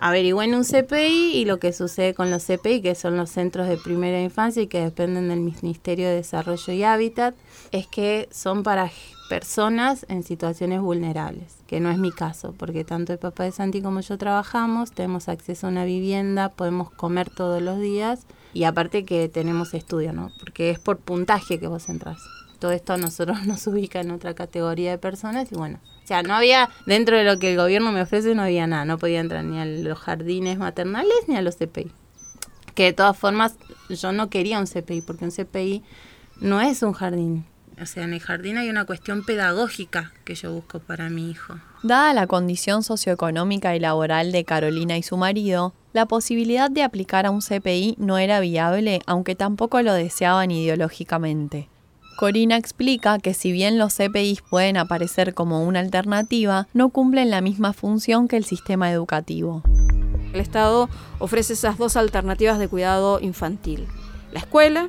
averigüen 0.00 0.56
un 0.56 0.64
CPI 0.64 1.36
y 1.36 1.44
lo 1.44 1.60
que 1.60 1.72
sucede 1.72 2.12
con 2.12 2.32
los 2.32 2.42
CPI, 2.44 2.82
que 2.82 2.96
son 2.96 3.16
los 3.16 3.30
centros 3.30 3.68
de 3.68 3.76
primera 3.76 4.20
infancia 4.20 4.60
y 4.60 4.66
que 4.66 4.80
dependen 4.80 5.28
del 5.28 5.38
Ministerio 5.38 6.08
de 6.08 6.16
Desarrollo 6.16 6.72
y 6.72 6.82
Hábitat, 6.82 7.36
es 7.70 7.86
que 7.86 8.28
son 8.32 8.64
para 8.64 8.90
personas 9.32 10.04
en 10.10 10.24
situaciones 10.24 10.82
vulnerables, 10.82 11.56
que 11.66 11.80
no 11.80 11.90
es 11.90 11.96
mi 11.96 12.12
caso, 12.12 12.54
porque 12.58 12.84
tanto 12.84 13.14
el 13.14 13.18
papá 13.18 13.44
de 13.44 13.52
Santi 13.52 13.80
como 13.80 14.00
yo 14.00 14.18
trabajamos, 14.18 14.92
tenemos 14.92 15.30
acceso 15.30 15.66
a 15.66 15.70
una 15.70 15.86
vivienda, 15.86 16.50
podemos 16.50 16.90
comer 16.90 17.30
todos 17.30 17.62
los 17.62 17.80
días 17.80 18.26
y 18.52 18.64
aparte 18.64 19.06
que 19.06 19.30
tenemos 19.30 19.72
estudio, 19.72 20.12
¿no? 20.12 20.30
Porque 20.38 20.68
es 20.68 20.78
por 20.78 20.98
puntaje 20.98 21.58
que 21.58 21.66
vos 21.66 21.88
entras. 21.88 22.18
Todo 22.58 22.72
esto 22.72 22.92
a 22.92 22.98
nosotros 22.98 23.42
nos 23.46 23.66
ubica 23.66 24.02
en 24.02 24.10
otra 24.10 24.34
categoría 24.34 24.90
de 24.90 24.98
personas 24.98 25.50
y 25.50 25.54
bueno, 25.54 25.80
o 26.04 26.06
sea, 26.06 26.22
no 26.22 26.34
había, 26.34 26.68
dentro 26.84 27.16
de 27.16 27.24
lo 27.24 27.38
que 27.38 27.52
el 27.52 27.56
gobierno 27.56 27.90
me 27.90 28.02
ofrece, 28.02 28.34
no 28.34 28.42
había 28.42 28.66
nada. 28.66 28.84
No 28.84 28.98
podía 28.98 29.20
entrar 29.20 29.44
ni 29.44 29.58
a 29.58 29.64
los 29.64 29.98
jardines 29.98 30.58
maternales 30.58 31.16
ni 31.26 31.36
a 31.36 31.40
los 31.40 31.56
CPI. 31.56 31.90
Que 32.74 32.84
de 32.84 32.92
todas 32.92 33.16
formas, 33.16 33.54
yo 33.88 34.12
no 34.12 34.28
quería 34.28 34.58
un 34.58 34.66
CPI, 34.66 35.00
porque 35.00 35.24
un 35.24 35.30
CPI 35.30 35.82
no 36.42 36.60
es 36.60 36.82
un 36.82 36.92
jardín. 36.92 37.46
O 37.82 37.86
sea, 37.86 38.04
en 38.04 38.12
el 38.12 38.20
jardín 38.20 38.58
hay 38.58 38.70
una 38.70 38.84
cuestión 38.84 39.24
pedagógica 39.24 40.12
que 40.24 40.36
yo 40.36 40.52
busco 40.52 40.78
para 40.78 41.10
mi 41.10 41.28
hijo. 41.28 41.54
Dada 41.82 42.14
la 42.14 42.28
condición 42.28 42.84
socioeconómica 42.84 43.74
y 43.74 43.80
laboral 43.80 44.30
de 44.30 44.44
Carolina 44.44 44.96
y 44.96 45.02
su 45.02 45.16
marido, 45.16 45.74
la 45.92 46.06
posibilidad 46.06 46.70
de 46.70 46.84
aplicar 46.84 47.26
a 47.26 47.32
un 47.32 47.40
CPI 47.40 47.96
no 47.98 48.18
era 48.18 48.38
viable, 48.38 49.00
aunque 49.06 49.34
tampoco 49.34 49.82
lo 49.82 49.94
deseaban 49.94 50.52
ideológicamente. 50.52 51.68
Corina 52.16 52.56
explica 52.56 53.18
que 53.18 53.34
si 53.34 53.50
bien 53.50 53.78
los 53.78 53.94
CPIs 53.96 54.42
pueden 54.42 54.76
aparecer 54.76 55.34
como 55.34 55.64
una 55.64 55.80
alternativa, 55.80 56.68
no 56.74 56.90
cumplen 56.90 57.30
la 57.30 57.40
misma 57.40 57.72
función 57.72 58.28
que 58.28 58.36
el 58.36 58.44
sistema 58.44 58.92
educativo. 58.92 59.64
El 60.32 60.38
Estado 60.38 60.88
ofrece 61.18 61.54
esas 61.54 61.78
dos 61.78 61.96
alternativas 61.96 62.60
de 62.60 62.68
cuidado 62.68 63.18
infantil. 63.18 63.88
La 64.30 64.38
escuela, 64.38 64.88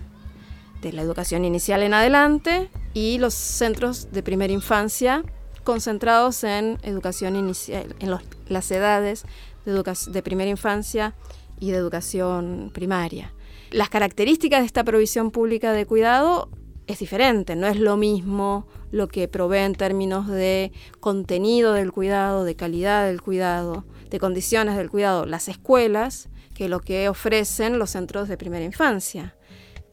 de 0.83 0.93
la 0.93 1.01
educación 1.01 1.45
inicial 1.45 1.81
en 1.81 1.93
adelante, 1.93 2.69
y 2.93 3.17
los 3.17 3.33
centros 3.33 4.11
de 4.11 4.21
primera 4.21 4.53
infancia 4.53 5.23
concentrados 5.63 6.43
en 6.43 6.77
educación 6.83 7.35
inicial, 7.35 7.95
en 7.99 8.11
las 8.49 8.71
edades 8.71 9.25
de, 9.65 9.83
de 10.11 10.23
primera 10.23 10.49
infancia 10.49 11.15
y 11.59 11.71
de 11.71 11.77
educación 11.77 12.69
primaria. 12.73 13.33
Las 13.71 13.89
características 13.89 14.59
de 14.59 14.65
esta 14.65 14.83
provisión 14.83 15.31
pública 15.31 15.71
de 15.71 15.85
cuidado 15.85 16.49
es 16.85 16.99
diferente, 16.99 17.55
no 17.55 17.67
es 17.67 17.79
lo 17.79 17.97
mismo 17.97 18.67
lo 18.91 19.07
que 19.07 19.27
provee 19.27 19.59
en 19.59 19.73
términos 19.73 20.27
de 20.27 20.71
contenido 20.99 21.73
del 21.73 21.91
cuidado, 21.91 22.43
de 22.43 22.55
calidad 22.55 23.07
del 23.07 23.21
cuidado, 23.21 23.85
de 24.09 24.19
condiciones 24.19 24.75
del 24.75 24.89
cuidado, 24.89 25.25
las 25.25 25.47
escuelas, 25.47 26.29
que 26.53 26.69
lo 26.69 26.81
que 26.81 27.09
ofrecen 27.09 27.79
los 27.79 27.91
centros 27.91 28.27
de 28.27 28.37
primera 28.37 28.63
infancia, 28.63 29.35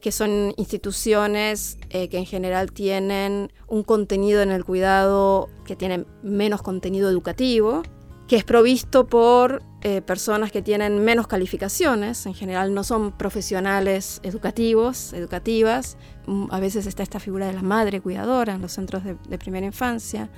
que 0.01 0.11
son 0.11 0.53
instituciones 0.57 1.77
eh, 1.89 2.09
que 2.09 2.17
en 2.17 2.25
general 2.25 2.71
tienen 2.71 3.53
un 3.67 3.83
contenido 3.83 4.41
en 4.41 4.51
el 4.51 4.65
cuidado 4.65 5.49
que 5.65 5.75
tiene 5.75 6.05
menos 6.23 6.61
contenido 6.61 7.09
educativo, 7.09 7.83
que 8.27 8.37
es 8.37 8.43
provisto 8.43 9.07
por 9.07 9.61
eh, 9.81 10.01
personas 10.01 10.51
que 10.51 10.61
tienen 10.61 11.03
menos 11.03 11.27
calificaciones, 11.27 12.25
en 12.25 12.33
general 12.33 12.73
no 12.73 12.83
son 12.83 13.11
profesionales 13.11 14.19
educativos, 14.23 15.13
educativas. 15.13 15.97
Mm, 16.27 16.45
a 16.49 16.59
veces 16.59 16.87
está 16.87 17.03
esta 17.03 17.19
figura 17.19 17.47
de 17.47 17.53
la 17.53 17.61
madre 17.61 17.99
cuidadora 18.01 18.53
en 18.55 18.61
los 18.61 18.71
centros 18.71 19.03
de, 19.03 19.37
primera 19.37 19.65
infancia, 19.65 20.29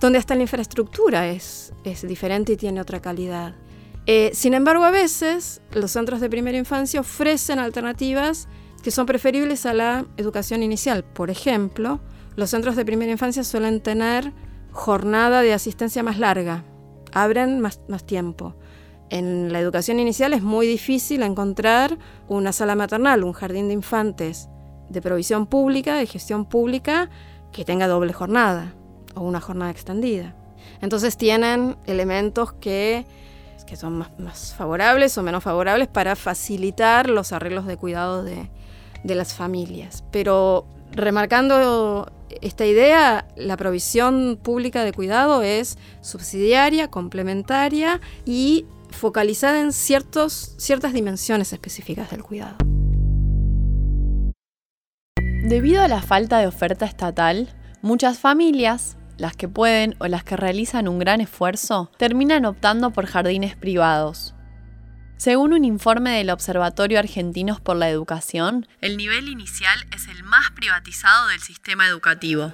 donde 0.00 0.18
hasta 0.18 0.34
la 0.34 0.42
infraestructura 0.42 1.28
es, 1.28 1.72
es 1.84 2.06
diferente 2.06 2.52
y 2.52 2.56
tiene 2.56 2.80
otra 2.80 3.00
calidad. 3.00 3.54
Eh, 4.06 4.30
sin 4.34 4.54
embargo, 4.54 4.84
a 4.84 4.90
veces 4.90 5.60
los 5.72 5.90
centros 5.90 6.20
de 6.20 6.28
primera 6.28 6.58
infancia 6.58 7.00
ofrecen 7.00 7.58
alternativas 7.58 8.48
que 8.82 8.90
son 8.90 9.06
preferibles 9.06 9.64
a 9.64 9.74
la 9.74 10.06
educación 10.16 10.62
inicial. 10.62 11.04
Por 11.04 11.30
ejemplo, 11.30 12.00
los 12.36 12.50
centros 12.50 12.76
de 12.76 12.84
primera 12.84 13.12
infancia 13.12 13.44
suelen 13.44 13.80
tener 13.80 14.32
jornada 14.72 15.42
de 15.42 15.52
asistencia 15.52 16.02
más 16.02 16.18
larga, 16.18 16.64
abren 17.12 17.60
más, 17.60 17.78
tiempo. 18.06 18.56
En 19.10 19.52
la 19.52 19.60
educación 19.60 20.00
inicial 20.00 20.32
es 20.32 20.42
muy 20.42 20.66
difícil 20.66 21.22
encontrar 21.22 21.98
una 22.28 22.52
sala 22.52 22.74
maternal, 22.74 23.24
un 23.24 23.34
jardín 23.34 23.68
de 23.68 23.74
infantes 23.74 24.48
de 24.88 25.02
provisión 25.02 25.46
pública, 25.46 25.96
de 25.96 26.06
gestión 26.06 26.46
pública, 26.46 27.10
que 27.52 27.64
tenga 27.64 27.86
doble 27.86 28.12
jornada 28.12 28.74
o 29.14 29.20
una 29.20 29.40
jornada 29.40 29.70
extendida. 29.70 30.34
Entonces 30.80 31.18
tienen 31.18 31.76
elementos 31.86 32.54
que, 32.54 33.06
que 33.66 33.76
son 33.76 33.98
más, 33.98 34.18
más, 34.18 34.54
favorables 34.54 35.16
o 35.18 35.22
menos 35.22 35.44
favorables 35.44 35.88
para 35.88 36.16
facilitar 36.16 37.10
los 37.10 37.32
arreglos 37.32 37.66
de 37.66 37.76
cuidado 37.76 38.24
de, 38.24 38.50
de 39.04 39.14
las 39.14 39.34
familias. 39.34 40.04
Pero 40.10 40.66
remarcando 40.92 42.10
esta 42.40 42.66
idea, 42.66 43.26
la 43.36 43.56
provisión 43.56 44.38
pública 44.42 44.84
de 44.84 44.92
cuidado 44.92 45.42
es 45.42 45.78
subsidiaria, 46.00 46.88
complementaria 46.88 48.00
y 48.24 48.66
focalizada 48.90 49.60
en 49.60 49.72
ciertas 49.72 50.92
dimensiones 50.92 51.52
específicas 51.52 52.10
del 52.10 52.22
cuidado. 52.22 52.56
Debido 55.44 55.82
a 55.82 55.88
la 55.88 56.02
falta 56.02 56.38
de 56.38 56.46
oferta 56.46 56.86
estatal, 56.86 57.48
muchas 57.82 58.18
familias, 58.18 58.96
las 59.18 59.36
que 59.36 59.48
pueden 59.48 59.96
o 59.98 60.06
las 60.06 60.24
que 60.24 60.36
realizan 60.36 60.88
un 60.88 60.98
gran 60.98 61.20
esfuerzo, 61.20 61.90
terminan 61.98 62.44
optando 62.44 62.90
por 62.90 63.06
jardines 63.06 63.56
privados, 63.56 64.34
según 65.22 65.52
un 65.52 65.64
informe 65.64 66.18
del 66.18 66.30
Observatorio 66.30 66.98
Argentinos 66.98 67.60
por 67.60 67.76
la 67.76 67.88
Educación, 67.88 68.66
el 68.80 68.96
nivel 68.96 69.28
inicial 69.28 69.86
es 69.94 70.08
el 70.08 70.24
más 70.24 70.50
privatizado 70.50 71.28
del 71.28 71.38
sistema 71.38 71.86
educativo. 71.86 72.52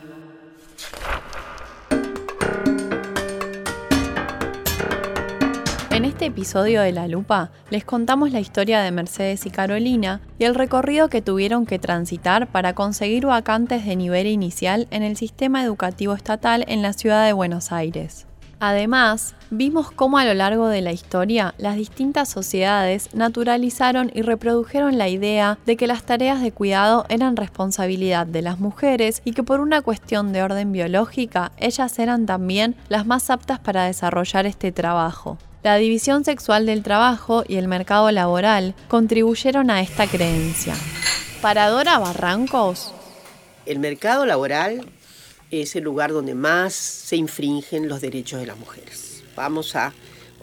En 5.90 6.04
este 6.04 6.26
episodio 6.26 6.82
de 6.82 6.92
La 6.92 7.08
Lupa 7.08 7.50
les 7.70 7.86
contamos 7.86 8.32
la 8.32 8.40
historia 8.40 8.82
de 8.82 8.90
Mercedes 8.90 9.46
y 9.46 9.50
Carolina 9.50 10.20
y 10.38 10.44
el 10.44 10.54
recorrido 10.54 11.08
que 11.08 11.22
tuvieron 11.22 11.64
que 11.64 11.78
transitar 11.78 12.48
para 12.48 12.74
conseguir 12.74 13.24
vacantes 13.24 13.86
de 13.86 13.96
nivel 13.96 14.26
inicial 14.26 14.88
en 14.90 15.02
el 15.02 15.16
sistema 15.16 15.64
educativo 15.64 16.12
estatal 16.12 16.66
en 16.68 16.82
la 16.82 16.92
ciudad 16.92 17.24
de 17.24 17.32
Buenos 17.32 17.72
Aires. 17.72 18.27
Además, 18.60 19.34
vimos 19.50 19.92
cómo 19.92 20.18
a 20.18 20.24
lo 20.24 20.34
largo 20.34 20.66
de 20.66 20.82
la 20.82 20.90
historia 20.90 21.54
las 21.58 21.76
distintas 21.76 22.28
sociedades 22.28 23.14
naturalizaron 23.14 24.10
y 24.12 24.22
reprodujeron 24.22 24.98
la 24.98 25.08
idea 25.08 25.58
de 25.64 25.76
que 25.76 25.86
las 25.86 26.02
tareas 26.02 26.42
de 26.42 26.50
cuidado 26.50 27.06
eran 27.08 27.36
responsabilidad 27.36 28.26
de 28.26 28.42
las 28.42 28.58
mujeres 28.58 29.22
y 29.24 29.32
que 29.32 29.44
por 29.44 29.60
una 29.60 29.80
cuestión 29.80 30.32
de 30.32 30.42
orden 30.42 30.72
biológica 30.72 31.52
ellas 31.58 31.98
eran 32.00 32.26
también 32.26 32.74
las 32.88 33.06
más 33.06 33.30
aptas 33.30 33.60
para 33.60 33.84
desarrollar 33.84 34.44
este 34.46 34.72
trabajo. 34.72 35.38
La 35.62 35.76
división 35.76 36.24
sexual 36.24 36.66
del 36.66 36.82
trabajo 36.82 37.44
y 37.46 37.56
el 37.56 37.68
mercado 37.68 38.10
laboral 38.10 38.74
contribuyeron 38.88 39.70
a 39.70 39.82
esta 39.82 40.06
creencia. 40.06 40.74
Para 41.40 41.68
Dora 41.68 41.98
Barrancos, 41.98 42.92
el 43.66 43.78
mercado 43.78 44.24
laboral 44.24 44.86
es 45.50 45.76
el 45.76 45.84
lugar 45.84 46.12
donde 46.12 46.34
más 46.34 46.74
se 46.74 47.16
infringen 47.16 47.88
los 47.88 48.00
derechos 48.00 48.40
de 48.40 48.46
las 48.46 48.58
mujeres. 48.58 49.22
Vamos 49.36 49.76
a, 49.76 49.92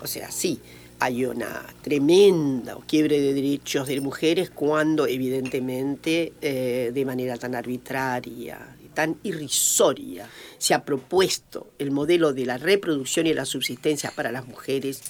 o 0.01 0.07
sea, 0.07 0.31
sí, 0.31 0.59
hay 0.99 1.25
una 1.25 1.65
tremenda 1.81 2.77
quiebre 2.87 3.19
de 3.19 3.33
derechos 3.33 3.87
de 3.87 3.99
mujeres 4.01 4.49
cuando 4.49 5.07
evidentemente 5.07 6.33
eh, 6.41 6.91
de 6.93 7.05
manera 7.05 7.37
tan 7.37 7.55
arbitraria, 7.55 8.75
tan 8.93 9.17
irrisoria, 9.23 10.27
se 10.57 10.73
ha 10.73 10.85
propuesto 10.85 11.73
el 11.77 11.91
modelo 11.91 12.33
de 12.33 12.45
la 12.45 12.57
reproducción 12.57 13.27
y 13.27 13.33
la 13.33 13.45
subsistencia 13.45 14.11
para 14.15 14.31
las 14.31 14.47
mujeres 14.47 15.01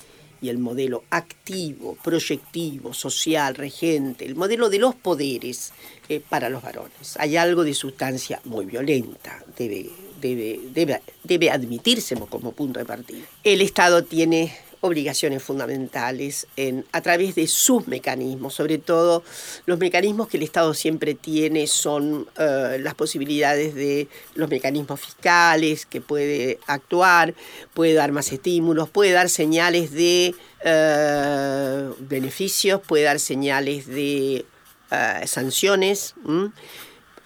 y 0.41 0.49
el 0.49 0.58
modelo 0.58 1.03
activo, 1.12 1.97
proyectivo, 2.03 2.93
social, 2.93 3.55
regente, 3.55 4.25
el 4.25 4.36
modelo 4.36 4.69
de 4.69 4.79
los 4.79 4.95
poderes 4.95 5.71
eh, 6.10 6.22
para 6.28 6.50
los 6.50 6.62
varones. 6.62 7.15
Hay 7.18 7.38
algo 7.38 7.63
de 7.63 7.74
sustancia 7.74 8.39
muy 8.46 8.65
violenta, 8.65 9.44
debe, 9.58 9.89
debe, 10.22 10.60
debe, 10.74 11.02
debe 11.24 11.52
admitirse 11.52 12.15
como 12.30 12.52
punto 12.52 12.80
de 12.80 12.86
partida. 12.86 13.26
El 13.44 13.62
Estado 13.62 14.04
tiene 14.04 14.54
obligaciones 14.86 15.41
fundamentales 15.41 16.48
en, 16.56 16.86
a 16.91 17.02
través 17.02 17.36
de 17.36 17.48
sus 17.48 17.88
mecanismos, 17.88 18.54
sobre 18.54 18.78
todo 18.78 19.24
los 19.65 19.80
mecanismos 19.80 20.28
que 20.28 20.38
el 20.38 20.44
Estado 20.44 20.74
siempre 20.74 21.15
tiene 21.15 21.68
son 21.68 22.28
eh, 22.38 22.78
las 22.80 22.94
posibilidades 22.94 23.74
de 23.74 24.08
los 24.36 24.50
mecanismos 24.50 25.00
fiscales 25.00 25.86
que 25.86 26.02
puede 26.02 26.60
actuar, 26.68 27.34
puede 27.74 27.94
dar 27.94 28.12
más 28.12 28.32
estímulos, 28.32 28.89
puede 28.89 29.12
dar 29.12 29.30
señales 29.30 29.91
de 29.91 30.36
eh, 30.63 31.89
beneficios, 32.00 32.82
puede 32.82 33.04
dar 33.04 33.20
señales 33.20 33.88
de 33.88 34.46
eh, 34.91 35.24
sanciones. 35.26 36.15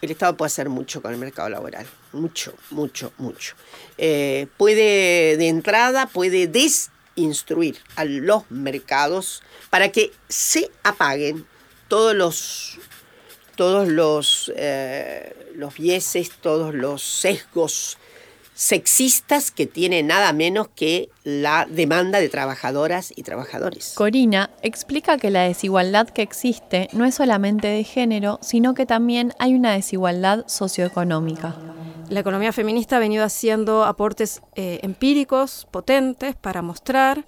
El 0.01 0.11
Estado 0.11 0.37
puede 0.37 0.47
hacer 0.47 0.69
mucho 0.69 1.01
con 1.01 1.11
el 1.11 1.19
mercado 1.19 1.49
laboral, 1.49 1.85
mucho, 2.13 2.53
mucho, 2.69 3.11
mucho. 3.17 3.55
puede 4.57 5.35
de 5.37 5.47
entrada, 5.47 6.07
puede 6.07 6.47
des 6.47 6.89
instruir 7.15 7.77
a 7.95 8.05
los 8.05 8.49
mercados 8.49 9.43
para 9.69 9.91
que 9.91 10.11
se 10.29 10.71
apaguen 10.83 11.45
todos 11.87 12.15
los 12.15 12.79
todos 13.59 13.89
los, 13.89 14.49
eh, 14.55 15.51
los 15.55 15.73
vieses, 15.73 16.31
todos 16.31 16.73
los 16.73 17.03
sesgos 17.03 17.97
sexistas 18.59 19.51
que 19.51 19.67
tiene 19.67 20.03
nada 20.03 20.33
menos 20.33 20.67
que 20.67 21.09
la 21.23 21.65
demanda 21.65 22.19
de 22.19 22.27
trabajadoras 22.27 23.13
y 23.15 23.23
trabajadores. 23.23 23.93
Corina 23.95 24.49
explica 24.61 25.17
que 25.17 25.29
la 25.29 25.43
desigualdad 25.43 26.09
que 26.09 26.21
existe 26.21 26.89
no 26.91 27.05
es 27.05 27.15
solamente 27.15 27.69
de 27.69 27.85
género, 27.85 28.37
sino 28.41 28.73
que 28.73 28.85
también 28.85 29.33
hay 29.39 29.55
una 29.55 29.71
desigualdad 29.71 30.45
socioeconómica. 30.47 31.55
La 32.09 32.19
economía 32.19 32.51
feminista 32.51 32.97
ha 32.97 32.99
venido 32.99 33.23
haciendo 33.23 33.85
aportes 33.85 34.41
eh, 34.55 34.81
empíricos 34.83 35.65
potentes 35.71 36.35
para 36.35 36.61
mostrar, 36.61 37.25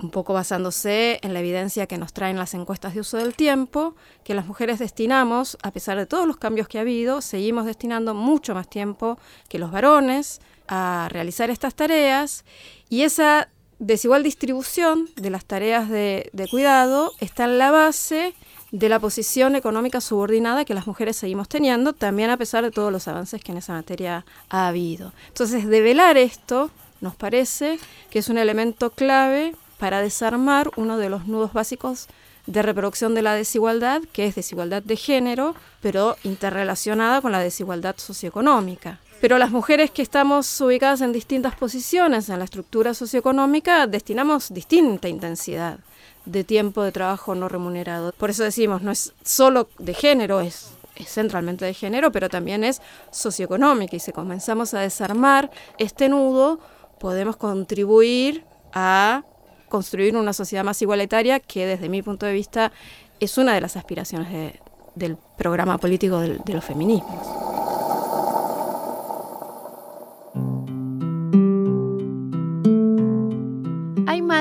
un 0.00 0.10
poco 0.10 0.34
basándose 0.34 1.18
en 1.22 1.32
la 1.32 1.40
evidencia 1.40 1.86
que 1.86 1.96
nos 1.96 2.12
traen 2.12 2.36
las 2.36 2.52
encuestas 2.52 2.92
de 2.92 3.00
uso 3.00 3.16
del 3.16 3.34
tiempo, 3.34 3.96
que 4.22 4.34
las 4.34 4.46
mujeres 4.46 4.78
destinamos, 4.78 5.56
a 5.62 5.70
pesar 5.70 5.96
de 5.96 6.04
todos 6.04 6.26
los 6.26 6.36
cambios 6.36 6.68
que 6.68 6.76
ha 6.76 6.82
habido, 6.82 7.22
seguimos 7.22 7.64
destinando 7.64 8.12
mucho 8.12 8.54
más 8.54 8.68
tiempo 8.68 9.18
que 9.48 9.58
los 9.58 9.72
varones 9.72 10.40
a 10.68 11.08
realizar 11.10 11.50
estas 11.50 11.74
tareas 11.74 12.44
y 12.88 13.02
esa 13.02 13.48
desigual 13.78 14.22
distribución 14.22 15.08
de 15.16 15.30
las 15.30 15.44
tareas 15.44 15.88
de, 15.88 16.30
cuidado 16.50 17.12
está 17.20 17.44
en 17.44 17.58
la 17.58 17.70
base 17.70 18.34
de 18.70 18.88
la 18.88 18.98
posición 18.98 19.56
económica 19.56 20.00
subordinada 20.00 20.64
que 20.64 20.74
las 20.74 20.86
mujeres 20.86 21.16
seguimos 21.16 21.48
teniendo, 21.48 21.92
también 21.92 22.30
a 22.30 22.36
pesar 22.36 22.64
de 22.64 22.70
todos 22.70 22.92
los 22.92 23.08
avances 23.08 23.42
que 23.42 23.52
en 23.52 23.58
esa 23.58 23.72
materia 23.72 24.26
ha 24.50 24.68
habido. 24.68 25.12
Entonces, 25.28 25.66
develar 25.66 26.18
esto 26.18 26.70
nos 27.00 27.16
parece 27.16 27.78
que 28.10 28.18
es 28.18 28.28
un 28.28 28.36
elemento 28.36 28.90
clave 28.90 29.54
para 29.78 30.02
desarmar 30.02 30.70
uno 30.76 30.98
de 30.98 31.08
los 31.08 31.26
nudos 31.26 31.52
básicos 31.52 32.08
de 32.46 32.62
reproducción 32.62 33.14
de 33.14 33.22
la 33.22 33.34
desigualdad, 33.34 34.02
que 34.12 34.26
es 34.26 34.34
desigualdad 34.34 34.82
de 34.82 34.96
género, 34.96 35.54
pero 35.80 36.16
interrelacionada 36.24 37.20
con 37.20 37.30
la 37.32 37.40
desigualdad 37.40 37.96
socioeconómica. 37.98 39.00
Pero 39.20 39.38
las 39.38 39.50
mujeres 39.50 39.90
que 39.90 40.02
estamos 40.02 40.60
ubicadas 40.60 41.00
en 41.00 41.12
distintas 41.12 41.56
posiciones 41.56 42.28
en 42.28 42.38
la 42.38 42.44
estructura 42.44 42.94
socioeconómica 42.94 43.88
destinamos 43.88 44.54
distinta 44.54 45.08
intensidad 45.08 45.80
de 46.24 46.44
tiempo 46.44 46.82
de 46.82 46.92
trabajo 46.92 47.34
no 47.34 47.48
remunerado. 47.48 48.12
Por 48.12 48.30
eso 48.30 48.44
decimos, 48.44 48.82
no 48.82 48.92
es 48.92 49.12
solo 49.24 49.68
de 49.78 49.94
género, 49.94 50.40
es, 50.40 50.70
centralmente 51.04 51.64
de 51.64 51.74
género, 51.74 52.12
pero 52.12 52.28
también 52.28 52.62
es 52.62 52.80
socioeconómica. 53.10 53.96
Y 53.96 54.00
si 54.00 54.12
comenzamos 54.12 54.74
a 54.74 54.80
desarmar 54.80 55.50
este 55.78 56.08
nudo, 56.08 56.60
podemos 57.00 57.36
contribuir 57.36 58.44
a 58.72 59.24
construir 59.68 60.16
una 60.16 60.32
sociedad 60.32 60.64
más 60.64 60.80
igualitaria, 60.80 61.40
que 61.40 61.66
desde 61.66 61.88
mi 61.88 62.02
punto 62.02 62.24
de 62.24 62.32
vista 62.32 62.72
es 63.18 63.36
una 63.36 63.54
de 63.54 63.60
las 63.60 63.76
aspiraciones 63.76 64.54
del 64.94 65.16
programa 65.36 65.78
político 65.78 66.20
de 66.20 66.54
los 66.54 66.64
feminismos. 66.64 67.57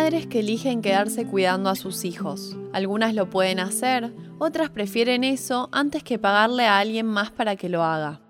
Que 0.08 0.40
eligen 0.40 0.82
quedarse 0.82 1.26
cuidando 1.26 1.70
a 1.70 1.76
sus 1.76 2.06
hijos. 2.06 2.56
Algunas 2.72 3.14
lo 3.14 3.30
pueden 3.30 3.60
hacer, 3.60 4.14
otras 4.40 4.70
prefieren 4.70 5.26
eso 5.26 5.68
antes 5.74 6.02
que 6.02 6.18
pagarle 6.18 6.66
a 6.66 6.80
alguien 6.80 7.06
más 7.06 7.30
para 7.30 7.58
que 7.58 7.68
lo 7.68 7.84
haga. 7.84 8.22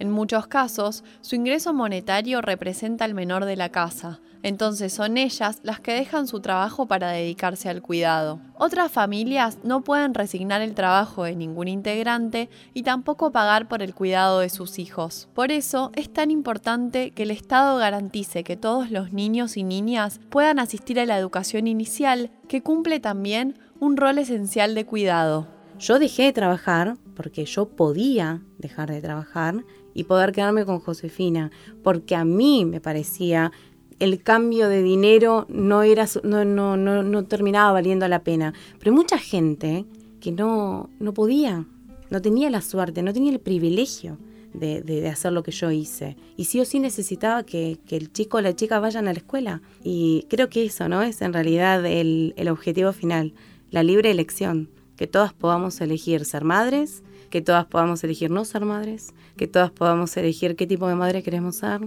En 0.00 0.10
muchos 0.10 0.46
casos, 0.46 1.04
su 1.20 1.36
ingreso 1.36 1.74
monetario 1.74 2.40
representa 2.40 3.04
al 3.04 3.12
menor 3.12 3.44
de 3.44 3.54
la 3.54 3.68
casa, 3.68 4.20
entonces 4.42 4.94
son 4.94 5.18
ellas 5.18 5.60
las 5.62 5.80
que 5.80 5.92
dejan 5.92 6.26
su 6.26 6.40
trabajo 6.40 6.86
para 6.86 7.10
dedicarse 7.10 7.68
al 7.68 7.82
cuidado. 7.82 8.40
Otras 8.56 8.90
familias 8.90 9.58
no 9.62 9.82
pueden 9.82 10.14
resignar 10.14 10.62
el 10.62 10.74
trabajo 10.74 11.24
de 11.24 11.36
ningún 11.36 11.68
integrante 11.68 12.48
y 12.72 12.82
tampoco 12.82 13.30
pagar 13.30 13.68
por 13.68 13.82
el 13.82 13.94
cuidado 13.94 14.40
de 14.40 14.48
sus 14.48 14.78
hijos. 14.78 15.28
Por 15.34 15.52
eso 15.52 15.92
es 15.94 16.10
tan 16.10 16.30
importante 16.30 17.10
que 17.10 17.24
el 17.24 17.30
Estado 17.30 17.76
garantice 17.76 18.42
que 18.42 18.56
todos 18.56 18.90
los 18.90 19.12
niños 19.12 19.58
y 19.58 19.64
niñas 19.64 20.18
puedan 20.30 20.58
asistir 20.58 20.98
a 20.98 21.04
la 21.04 21.18
educación 21.18 21.66
inicial, 21.66 22.30
que 22.48 22.62
cumple 22.62 23.00
también 23.00 23.58
un 23.80 23.98
rol 23.98 24.16
esencial 24.16 24.74
de 24.74 24.86
cuidado. 24.86 25.46
Yo 25.78 25.98
dejé 25.98 26.24
de 26.24 26.32
trabajar 26.32 26.96
porque 27.14 27.44
yo 27.44 27.68
podía 27.68 28.42
dejar 28.58 28.90
de 28.90 29.00
trabajar 29.00 29.64
y 29.94 30.04
poder 30.04 30.32
quedarme 30.32 30.64
con 30.64 30.80
Josefina, 30.80 31.50
porque 31.82 32.14
a 32.14 32.24
mí 32.24 32.64
me 32.64 32.80
parecía 32.80 33.52
el 34.00 34.22
cambio 34.22 34.68
de 34.68 34.82
dinero 34.82 35.46
no, 35.48 35.82
era, 35.82 36.06
no, 36.24 36.44
no, 36.44 36.76
no, 36.76 37.02
no 37.02 37.24
terminaba 37.26 37.72
valiendo 37.72 38.08
la 38.08 38.24
pena. 38.24 38.54
Pero 38.78 38.92
mucha 38.92 39.18
gente 39.18 39.84
que 40.20 40.32
no, 40.32 40.88
no 40.98 41.14
podía, 41.14 41.66
no 42.08 42.22
tenía 42.22 42.50
la 42.50 42.62
suerte, 42.62 43.02
no 43.02 43.12
tenía 43.12 43.30
el 43.30 43.40
privilegio 43.40 44.18
de, 44.54 44.80
de, 44.80 45.06
hacer 45.08 45.32
lo 45.32 45.42
que 45.42 45.52
yo 45.52 45.70
hice. 45.70 46.16
Y 46.36 46.46
sí 46.46 46.60
o 46.60 46.64
sí 46.64 46.80
necesitaba 46.80 47.44
que, 47.44 47.78
que, 47.86 47.96
el 47.96 48.10
chico 48.12 48.38
o 48.38 48.40
la 48.40 48.56
chica 48.56 48.80
vayan 48.80 49.06
a 49.06 49.12
la 49.12 49.18
escuela. 49.18 49.62
Y 49.84 50.26
creo 50.28 50.48
que 50.48 50.64
eso, 50.64 50.88
¿no? 50.88 51.02
Es 51.02 51.20
en 51.22 51.32
realidad 51.32 51.84
el, 51.86 52.34
el 52.36 52.48
objetivo 52.48 52.92
final, 52.92 53.34
la 53.70 53.82
libre 53.82 54.10
elección. 54.10 54.70
Que 54.96 55.06
todas 55.06 55.32
podamos 55.32 55.80
elegir 55.80 56.24
ser 56.24 56.44
madres, 56.44 57.02
que 57.30 57.40
todas 57.40 57.64
podamos 57.66 58.02
elegir 58.04 58.30
no 58.30 58.44
ser 58.44 58.64
madres, 58.64 59.14
que 59.36 59.46
todas 59.46 59.70
podamos 59.70 60.16
elegir 60.16 60.56
qué 60.56 60.66
tipo 60.66 60.88
de 60.88 60.96
madre 60.96 61.22
queremos 61.22 61.56
ser. 61.56 61.80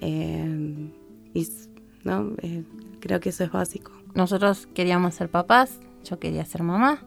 Eh, 0.00 0.90
y 1.32 1.48
¿no? 2.04 2.32
Eh, 2.42 2.64
creo 3.00 3.20
que 3.20 3.30
eso 3.30 3.44
es 3.44 3.52
básico. 3.52 3.92
Nosotros 4.14 4.68
queríamos 4.74 5.14
ser 5.14 5.28
papás, 5.28 5.80
yo 6.04 6.18
quería 6.18 6.44
ser 6.44 6.62
mamá. 6.62 7.02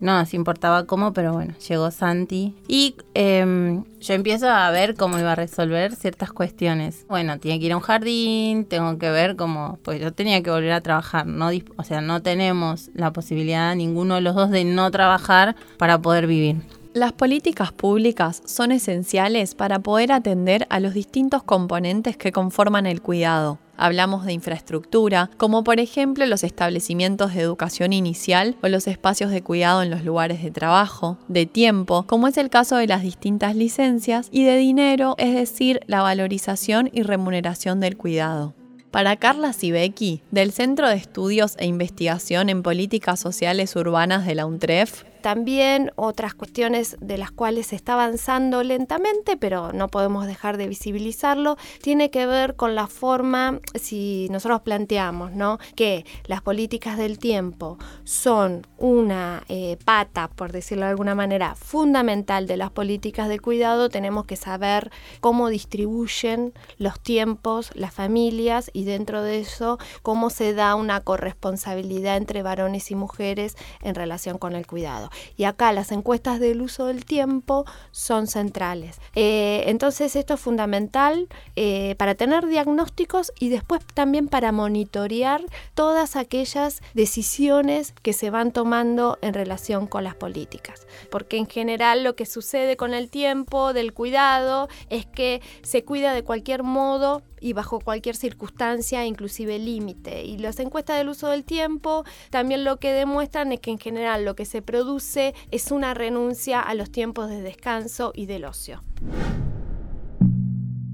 No 0.00 0.16
nos 0.16 0.32
importaba 0.32 0.86
cómo, 0.86 1.12
pero 1.12 1.32
bueno, 1.32 1.54
llegó 1.68 1.90
Santi. 1.90 2.54
Y 2.68 2.94
em, 3.14 3.82
yo 3.98 4.14
empiezo 4.14 4.48
a 4.48 4.70
ver 4.70 4.94
cómo 4.94 5.18
iba 5.18 5.32
a 5.32 5.34
resolver 5.34 5.96
ciertas 5.96 6.30
cuestiones. 6.30 7.04
Bueno, 7.08 7.40
tiene 7.40 7.58
que 7.58 7.66
ir 7.66 7.72
a 7.72 7.76
un 7.76 7.82
jardín, 7.82 8.64
tengo 8.64 8.96
que 8.98 9.10
ver 9.10 9.34
cómo, 9.34 9.80
pues 9.82 10.00
yo 10.00 10.12
tenía 10.12 10.40
que 10.40 10.50
volver 10.50 10.70
a 10.70 10.80
trabajar. 10.82 11.26
No, 11.26 11.50
o 11.76 11.82
sea, 11.82 12.00
no 12.00 12.22
tenemos 12.22 12.90
la 12.94 13.12
posibilidad, 13.12 13.74
ninguno 13.74 14.14
de 14.14 14.20
los 14.20 14.36
dos, 14.36 14.50
de 14.50 14.64
no 14.64 14.88
trabajar 14.92 15.56
para 15.78 16.00
poder 16.00 16.28
vivir. 16.28 16.62
Las 16.98 17.12
políticas 17.12 17.70
públicas 17.70 18.42
son 18.44 18.72
esenciales 18.72 19.54
para 19.54 19.78
poder 19.78 20.10
atender 20.10 20.66
a 20.68 20.80
los 20.80 20.94
distintos 20.94 21.44
componentes 21.44 22.16
que 22.16 22.32
conforman 22.32 22.86
el 22.86 23.02
cuidado. 23.02 23.60
Hablamos 23.76 24.24
de 24.24 24.32
infraestructura, 24.32 25.30
como 25.36 25.62
por 25.62 25.78
ejemplo 25.78 26.26
los 26.26 26.42
establecimientos 26.42 27.34
de 27.34 27.42
educación 27.42 27.92
inicial 27.92 28.56
o 28.64 28.68
los 28.68 28.88
espacios 28.88 29.30
de 29.30 29.44
cuidado 29.44 29.84
en 29.84 29.90
los 29.90 30.02
lugares 30.04 30.42
de 30.42 30.50
trabajo, 30.50 31.18
de 31.28 31.46
tiempo, 31.46 32.04
como 32.08 32.26
es 32.26 32.36
el 32.36 32.50
caso 32.50 32.74
de 32.74 32.88
las 32.88 33.02
distintas 33.02 33.54
licencias, 33.54 34.26
y 34.32 34.42
de 34.42 34.56
dinero, 34.56 35.14
es 35.18 35.36
decir, 35.36 35.78
la 35.86 36.02
valorización 36.02 36.90
y 36.92 37.02
remuneración 37.04 37.78
del 37.78 37.96
cuidado. 37.96 38.54
Para 38.90 39.14
Carla 39.16 39.52
Sibeki, 39.52 40.22
del 40.32 40.50
Centro 40.50 40.88
de 40.88 40.96
Estudios 40.96 41.54
e 41.58 41.66
Investigación 41.66 42.48
en 42.48 42.64
Políticas 42.64 43.20
Sociales 43.20 43.76
Urbanas 43.76 44.26
de 44.26 44.34
la 44.34 44.46
UNTREF, 44.46 45.04
También 45.20 45.92
otras 45.96 46.34
cuestiones 46.34 46.96
de 47.00 47.18
las 47.18 47.30
cuales 47.30 47.68
se 47.68 47.76
está 47.76 47.94
avanzando 47.94 48.62
lentamente, 48.62 49.36
pero 49.36 49.72
no 49.72 49.88
podemos 49.88 50.26
dejar 50.26 50.56
de 50.56 50.68
visibilizarlo, 50.68 51.56
tiene 51.82 52.10
que 52.10 52.26
ver 52.26 52.54
con 52.56 52.74
la 52.74 52.86
forma, 52.86 53.60
si 53.74 54.28
nosotros 54.30 54.62
planteamos, 54.62 55.32
¿no? 55.32 55.58
Que 55.74 56.04
las 56.26 56.42
políticas 56.42 56.96
del 56.98 57.18
tiempo 57.18 57.78
son 58.04 58.66
una 58.76 59.42
eh, 59.48 59.76
pata, 59.84 60.28
por 60.28 60.52
decirlo 60.52 60.84
de 60.84 60.90
alguna 60.90 61.14
manera, 61.14 61.54
fundamental 61.54 62.46
de 62.46 62.56
las 62.56 62.70
políticas 62.70 63.28
de 63.28 63.40
cuidado, 63.40 63.88
tenemos 63.88 64.24
que 64.24 64.36
saber 64.36 64.90
cómo 65.20 65.48
distribuyen 65.48 66.52
los 66.78 67.00
tiempos, 67.00 67.70
las 67.74 67.92
familias 67.92 68.70
y 68.72 68.84
dentro 68.84 69.22
de 69.22 69.40
eso 69.40 69.78
cómo 70.02 70.30
se 70.30 70.54
da 70.54 70.74
una 70.74 71.00
corresponsabilidad 71.00 72.16
entre 72.16 72.42
varones 72.42 72.90
y 72.90 72.94
mujeres 72.94 73.56
en 73.82 73.94
relación 73.94 74.38
con 74.38 74.54
el 74.54 74.66
cuidado. 74.66 75.07
Y 75.36 75.44
acá 75.44 75.72
las 75.72 75.92
encuestas 75.92 76.40
del 76.40 76.62
uso 76.62 76.86
del 76.86 77.04
tiempo 77.04 77.64
son 77.90 78.26
centrales. 78.26 79.00
Eh, 79.14 79.64
entonces 79.66 80.16
esto 80.16 80.34
es 80.34 80.40
fundamental 80.40 81.28
eh, 81.56 81.94
para 81.98 82.14
tener 82.14 82.46
diagnósticos 82.46 83.32
y 83.38 83.48
después 83.48 83.84
también 83.94 84.28
para 84.28 84.52
monitorear 84.52 85.42
todas 85.74 86.16
aquellas 86.16 86.82
decisiones 86.94 87.94
que 88.02 88.12
se 88.12 88.30
van 88.30 88.52
tomando 88.52 89.18
en 89.22 89.34
relación 89.34 89.86
con 89.86 90.04
las 90.04 90.14
políticas. 90.14 90.86
Porque 91.10 91.36
en 91.36 91.46
general 91.46 92.04
lo 92.04 92.14
que 92.16 92.26
sucede 92.26 92.76
con 92.76 92.94
el 92.94 93.10
tiempo 93.10 93.72
del 93.72 93.92
cuidado 93.92 94.68
es 94.90 95.06
que 95.06 95.40
se 95.62 95.84
cuida 95.84 96.12
de 96.12 96.24
cualquier 96.24 96.62
modo 96.62 97.22
y 97.40 97.52
bajo 97.52 97.80
cualquier 97.80 98.16
circunstancia, 98.16 99.04
inclusive 99.06 99.58
límite. 99.58 100.24
Y 100.24 100.38
las 100.38 100.58
encuestas 100.60 100.98
del 100.98 101.08
uso 101.08 101.28
del 101.28 101.44
tiempo 101.44 102.04
también 102.30 102.64
lo 102.64 102.78
que 102.78 102.92
demuestran 102.92 103.52
es 103.52 103.60
que 103.60 103.70
en 103.70 103.78
general 103.78 104.24
lo 104.24 104.34
que 104.34 104.44
se 104.44 104.62
produce 104.62 105.34
es 105.50 105.70
una 105.70 105.94
renuncia 105.94 106.60
a 106.60 106.74
los 106.74 106.90
tiempos 106.90 107.28
de 107.28 107.42
descanso 107.42 108.12
y 108.14 108.26
del 108.26 108.44
ocio. 108.44 108.82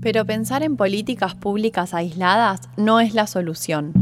Pero 0.00 0.26
pensar 0.26 0.62
en 0.62 0.76
políticas 0.76 1.35
públicas 1.35 1.94
aisladas 1.94 2.68
no 2.76 3.00
es 3.00 3.14
la 3.14 3.26
solución. 3.26 3.92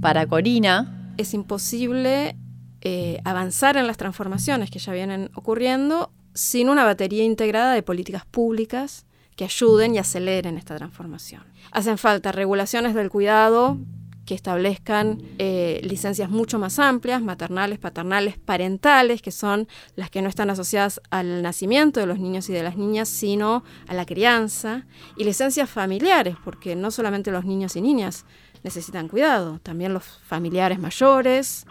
Para 0.00 0.26
Corina, 0.26 1.12
es 1.16 1.34
imposible 1.34 2.36
eh, 2.80 3.20
avanzar 3.24 3.76
en 3.76 3.86
las 3.86 3.96
transformaciones 3.96 4.70
que 4.70 4.78
ya 4.78 4.92
vienen 4.92 5.30
ocurriendo 5.34 6.12
sin 6.32 6.68
una 6.68 6.84
batería 6.84 7.24
integrada 7.24 7.74
de 7.74 7.82
políticas 7.82 8.24
públicas 8.24 9.04
que 9.40 9.44
ayuden 9.44 9.94
y 9.94 9.98
aceleren 9.98 10.58
esta 10.58 10.76
transformación. 10.76 11.42
Hacen 11.72 11.96
falta 11.96 12.30
regulaciones 12.30 12.94
del 12.94 13.08
cuidado 13.08 13.78
que 14.26 14.34
establezcan 14.34 15.22
eh, 15.38 15.80
licencias 15.82 16.28
mucho 16.28 16.58
más 16.58 16.78
amplias, 16.78 17.22
maternales, 17.22 17.78
paternales, 17.78 18.36
parentales, 18.36 19.22
que 19.22 19.30
son 19.30 19.66
las 19.96 20.10
que 20.10 20.20
no 20.20 20.28
están 20.28 20.50
asociadas 20.50 21.00
al 21.08 21.40
nacimiento 21.40 22.00
de 22.00 22.06
los 22.06 22.18
niños 22.18 22.50
y 22.50 22.52
de 22.52 22.62
las 22.62 22.76
niñas, 22.76 23.08
sino 23.08 23.64
a 23.88 23.94
la 23.94 24.04
crianza, 24.04 24.84
y 25.16 25.24
licencias 25.24 25.70
familiares, 25.70 26.36
porque 26.44 26.76
no 26.76 26.90
solamente 26.90 27.30
los 27.30 27.46
niños 27.46 27.76
y 27.76 27.80
niñas 27.80 28.26
necesitan 28.62 29.08
cuidado, 29.08 29.58
también 29.60 29.94
los 29.94 30.04
familiares 30.04 30.78
mayores, 30.78 31.64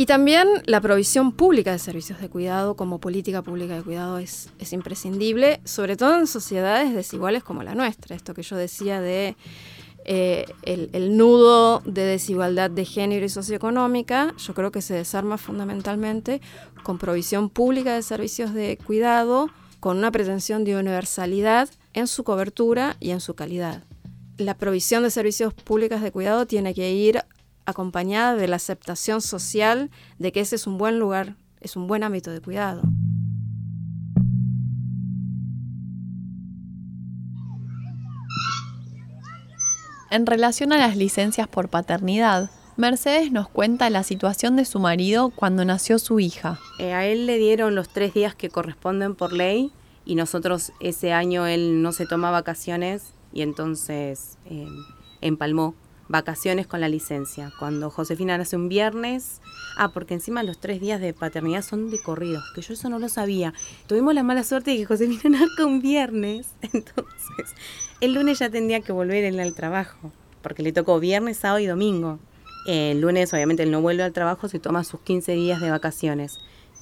y 0.00 0.06
también 0.06 0.46
la 0.66 0.80
provisión 0.80 1.32
pública 1.32 1.72
de 1.72 1.80
servicios 1.80 2.20
de 2.20 2.28
cuidado 2.28 2.76
como 2.76 3.00
política 3.00 3.42
pública 3.42 3.74
de 3.74 3.82
cuidado 3.82 4.18
es, 4.18 4.48
es, 4.60 4.72
imprescindible, 4.72 5.60
sobre 5.64 5.96
todo 5.96 6.20
en 6.20 6.28
sociedades 6.28 6.94
desiguales 6.94 7.42
como 7.42 7.64
la 7.64 7.74
nuestra. 7.74 8.14
Esto 8.14 8.32
que 8.32 8.44
yo 8.44 8.54
decía 8.54 9.00
de 9.00 9.34
eh, 10.04 10.44
el, 10.62 10.88
el, 10.92 11.16
nudo 11.16 11.82
de 11.84 12.04
desigualdad 12.04 12.70
de 12.70 12.84
género 12.84 13.26
y 13.26 13.28
socioeconómica, 13.28 14.34
yo 14.38 14.54
creo 14.54 14.70
que 14.70 14.82
se 14.82 14.94
desarma 14.94 15.36
fundamentalmente 15.36 16.40
con 16.84 16.98
provisión 16.98 17.50
pública 17.50 17.96
de 17.96 18.02
servicios 18.02 18.54
de 18.54 18.78
cuidado, 18.86 19.50
con 19.80 19.98
una 19.98 20.12
pretensión 20.12 20.62
de 20.62 20.76
universalidad 20.76 21.68
en 21.92 22.06
su 22.06 22.22
cobertura 22.22 22.96
y 23.00 23.10
en 23.10 23.20
su 23.20 23.34
calidad. 23.34 23.82
La 24.36 24.54
provisión 24.54 25.02
de 25.02 25.10
servicios 25.10 25.52
públicos 25.54 26.00
de 26.02 26.12
cuidado 26.12 26.46
tiene 26.46 26.72
que 26.72 26.92
ir 26.92 27.24
acompañada 27.68 28.34
de 28.34 28.48
la 28.48 28.56
aceptación 28.56 29.20
social 29.20 29.90
de 30.18 30.32
que 30.32 30.40
ese 30.40 30.56
es 30.56 30.66
un 30.66 30.78
buen 30.78 30.98
lugar, 30.98 31.34
es 31.60 31.76
un 31.76 31.86
buen 31.86 32.02
ámbito 32.02 32.30
de 32.30 32.40
cuidado. 32.40 32.82
En 40.10 40.24
relación 40.24 40.72
a 40.72 40.78
las 40.78 40.96
licencias 40.96 41.46
por 41.46 41.68
paternidad, 41.68 42.50
Mercedes 42.78 43.30
nos 43.32 43.48
cuenta 43.48 43.90
la 43.90 44.02
situación 44.02 44.56
de 44.56 44.64
su 44.64 44.78
marido 44.78 45.28
cuando 45.28 45.66
nació 45.66 45.98
su 45.98 46.20
hija. 46.20 46.58
Eh, 46.78 46.94
a 46.94 47.04
él 47.04 47.26
le 47.26 47.36
dieron 47.36 47.74
los 47.74 47.90
tres 47.90 48.14
días 48.14 48.34
que 48.34 48.48
corresponden 48.48 49.14
por 49.14 49.34
ley 49.34 49.72
y 50.06 50.14
nosotros 50.14 50.72
ese 50.80 51.12
año 51.12 51.46
él 51.46 51.82
no 51.82 51.92
se 51.92 52.06
toma 52.06 52.30
vacaciones 52.30 53.12
y 53.34 53.42
entonces 53.42 54.38
eh, 54.46 54.66
empalmó 55.20 55.74
vacaciones 56.08 56.66
con 56.66 56.80
la 56.80 56.88
licencia. 56.88 57.52
Cuando 57.58 57.90
Josefina 57.90 58.36
nace 58.38 58.56
un 58.56 58.68
viernes, 58.68 59.40
ah, 59.76 59.92
porque 59.92 60.14
encima 60.14 60.42
los 60.42 60.58
tres 60.58 60.80
días 60.80 61.00
de 61.00 61.12
paternidad 61.14 61.62
son 61.62 61.90
de 61.90 62.00
corridos, 62.00 62.44
que 62.54 62.62
yo 62.62 62.74
eso 62.74 62.88
no 62.88 62.98
lo 62.98 63.08
sabía. 63.08 63.54
Tuvimos 63.86 64.14
la 64.14 64.22
mala 64.22 64.42
suerte 64.42 64.72
de 64.72 64.78
que 64.78 64.86
Josefina 64.86 65.38
nazca 65.38 65.66
un 65.66 65.80
viernes, 65.80 66.48
entonces 66.62 67.54
el 68.00 68.14
lunes 68.14 68.38
ya 68.38 68.50
tendría 68.50 68.80
que 68.80 68.92
volver 68.92 69.38
al 69.38 69.54
trabajo, 69.54 70.12
porque 70.42 70.62
le 70.62 70.72
tocó 70.72 70.98
viernes, 71.00 71.36
sábado 71.36 71.60
y 71.60 71.66
domingo. 71.66 72.18
El 72.66 73.00
lunes 73.00 73.32
obviamente 73.32 73.62
él 73.62 73.70
no 73.70 73.80
vuelve 73.80 74.02
al 74.02 74.12
trabajo, 74.12 74.48
se 74.48 74.58
toma 74.58 74.84
sus 74.84 75.00
15 75.00 75.32
días 75.32 75.60
de 75.60 75.70
vacaciones 75.70 76.38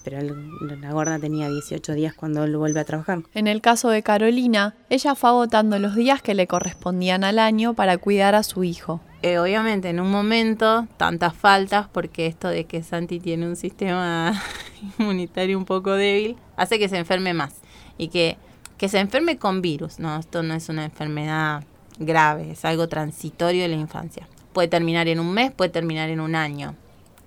pero 0.07 0.21
la 0.61 0.93
gorda 0.93 1.19
tenía 1.19 1.49
18 1.49 1.95
días 1.95 2.15
cuando 2.15 2.45
él 2.45 2.57
vuelve 2.57 2.79
a 2.79 2.85
trabajar. 2.85 3.25
En 3.35 3.49
el 3.49 3.61
caso 3.61 3.89
de 3.89 4.05
Carolina, 4.05 4.77
ella 4.89 5.17
fue 5.17 5.31
agotando 5.31 5.81
los 5.81 5.97
días 5.97 6.23
que 6.23 6.37
le 6.37 6.47
correspondían 6.47 7.25
al 7.25 7.41
año 7.41 7.75
para 7.75 7.99
cuidar 7.99 8.37
a 8.37 8.45
su 8.45 8.63
hijo. 8.63 9.01
Eh, 9.23 9.41
obviamente 9.41 9.89
en 9.89 9.99
un 9.99 10.09
momento 10.09 10.87
tantas 10.97 11.35
faltas, 11.35 11.89
porque 11.89 12.27
esto 12.27 12.47
de 12.47 12.67
que 12.67 12.85
Santi 12.85 13.19
tiene 13.19 13.49
un 13.49 13.57
sistema 13.57 14.41
inmunitario 15.01 15.59
un 15.59 15.65
poco 15.65 15.91
débil, 15.95 16.37
hace 16.57 16.79
que 16.79 16.89
se 16.89 16.99
enferme 16.99 17.35
más 17.35 17.55
y 17.99 18.07
que, 18.07 18.37
que 18.79 18.89
se 18.89 19.01
enferme 19.01 19.39
con 19.39 19.61
virus. 19.61 19.99
No, 19.99 20.17
esto 20.21 20.45
no 20.45 20.55
es 20.55 20.69
una 20.69 20.85
enfermedad 20.85 21.65
grave, 21.99 22.53
es 22.53 22.65
algo 22.65 22.87
transitorio 22.87 23.63
de 23.63 23.69
la 23.71 23.77
infancia. 23.77 24.29
Puede 24.53 24.69
terminar 24.69 25.09
en 25.09 25.19
un 25.19 25.35
mes, 25.35 25.51
puede 25.51 25.71
terminar 25.71 26.11
en 26.11 26.21
un 26.21 26.37
año 26.37 26.77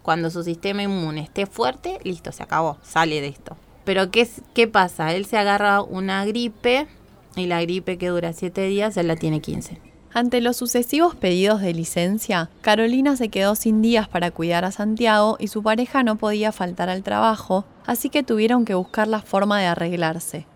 cuando 0.10 0.32
su 0.32 0.44
sistema 0.44 0.82
inmune 0.82 1.22
esté 1.22 1.46
fuerte, 1.46 2.00
listo, 2.04 2.32
se 2.32 2.42
acabó, 2.42 2.80
sale 2.82 3.22
de 3.22 3.28
esto. 3.28 3.56
Pero 3.84 4.10
¿qué, 4.10 4.28
qué 4.56 4.68
pasa? 4.68 5.14
Él 5.14 5.28
se 5.28 5.38
agarra 5.38 5.84
una 5.84 6.26
gripe 6.26 6.88
y 7.36 7.46
la 7.46 7.62
gripe 7.62 8.00
que 8.00 8.08
dura 8.08 8.34
7 8.34 8.60
días, 8.64 8.98
él 8.98 9.08
la 9.08 9.18
tiene 9.18 9.40
15. 9.40 9.80
Ante 10.12 10.42
los 10.42 10.58
sucesivos 10.58 11.14
pedidos 11.14 11.62
de 11.62 11.76
licencia, 11.76 12.50
Carolina 12.62 13.16
se 13.18 13.30
quedó 13.30 13.54
sin 13.54 13.84
días 13.84 14.08
para 14.08 14.32
cuidar 14.32 14.66
a 14.66 14.72
Santiago 14.72 15.38
y 15.40 15.50
su 15.50 15.62
pareja 15.62 16.02
no 16.02 16.16
podía 16.16 16.52
faltar 16.52 16.90
al 16.90 17.04
trabajo, 17.04 17.66
así 17.86 18.10
que 18.10 18.24
tuvieron 18.24 18.66
que 18.66 18.74
buscar 18.74 19.08
la 19.08 19.22
forma 19.22 19.60
de 19.60 19.68
arreglarse. 19.68 20.48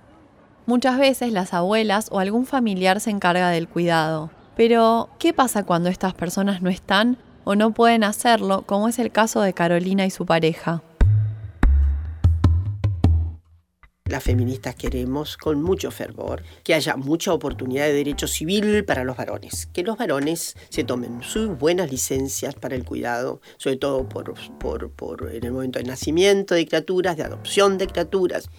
Muchas 0.66 0.98
veces 0.98 1.32
las 1.32 1.54
abuelas 1.54 2.08
o 2.12 2.18
algún 2.18 2.48
familiar 2.48 3.00
se 3.00 3.12
encarga 3.12 3.52
del 3.52 3.68
cuidado. 3.68 4.32
Pero, 4.56 5.10
¿qué 5.20 5.32
pasa 5.32 5.64
cuando 5.64 5.90
estas 5.90 6.16
personas 6.16 6.64
no 6.64 6.72
están 6.72 7.20
o 7.44 7.56
no 7.56 7.74
pueden 7.74 8.04
hacerlo, 8.04 8.64
como 8.66 8.88
es 8.88 9.00
el 9.00 9.12
caso 9.12 9.42
de 9.42 9.54
Carolina 9.54 10.06
y 10.06 10.10
su 10.10 10.26
pareja. 10.26 10.84
Las 14.14 14.26
feministas 14.26 14.76
queremos 14.76 15.38
con 15.38 15.64
mucho 15.64 15.90
fervor 15.90 16.44
que 16.64 16.74
haya 16.76 16.96
mucha 16.98 17.34
oportunidad 17.34 17.86
de 17.86 17.94
derecho 17.94 18.28
civil 18.28 18.86
para 18.86 19.04
los 19.04 19.18
varones, 19.18 19.68
que 19.74 19.82
los 19.82 19.98
varones 19.98 20.56
se 20.70 20.84
tomen 20.84 21.24
sus 21.24 21.58
buenas 21.58 21.90
licencias 21.90 22.54
para 22.54 22.76
el 22.76 22.84
cuidado, 22.84 23.42
sobre 23.58 23.78
todo 23.78 24.08
por, 24.08 24.36
por, 24.60 24.92
por 24.92 25.34
en 25.34 25.46
el 25.46 25.52
momento 25.52 25.80
de 25.80 25.86
nacimiento 25.86 26.54
de 26.54 26.68
criaturas, 26.68 27.18
de 27.18 27.24
adopción 27.24 27.78
de 27.78 27.88
criaturas, 27.88 28.52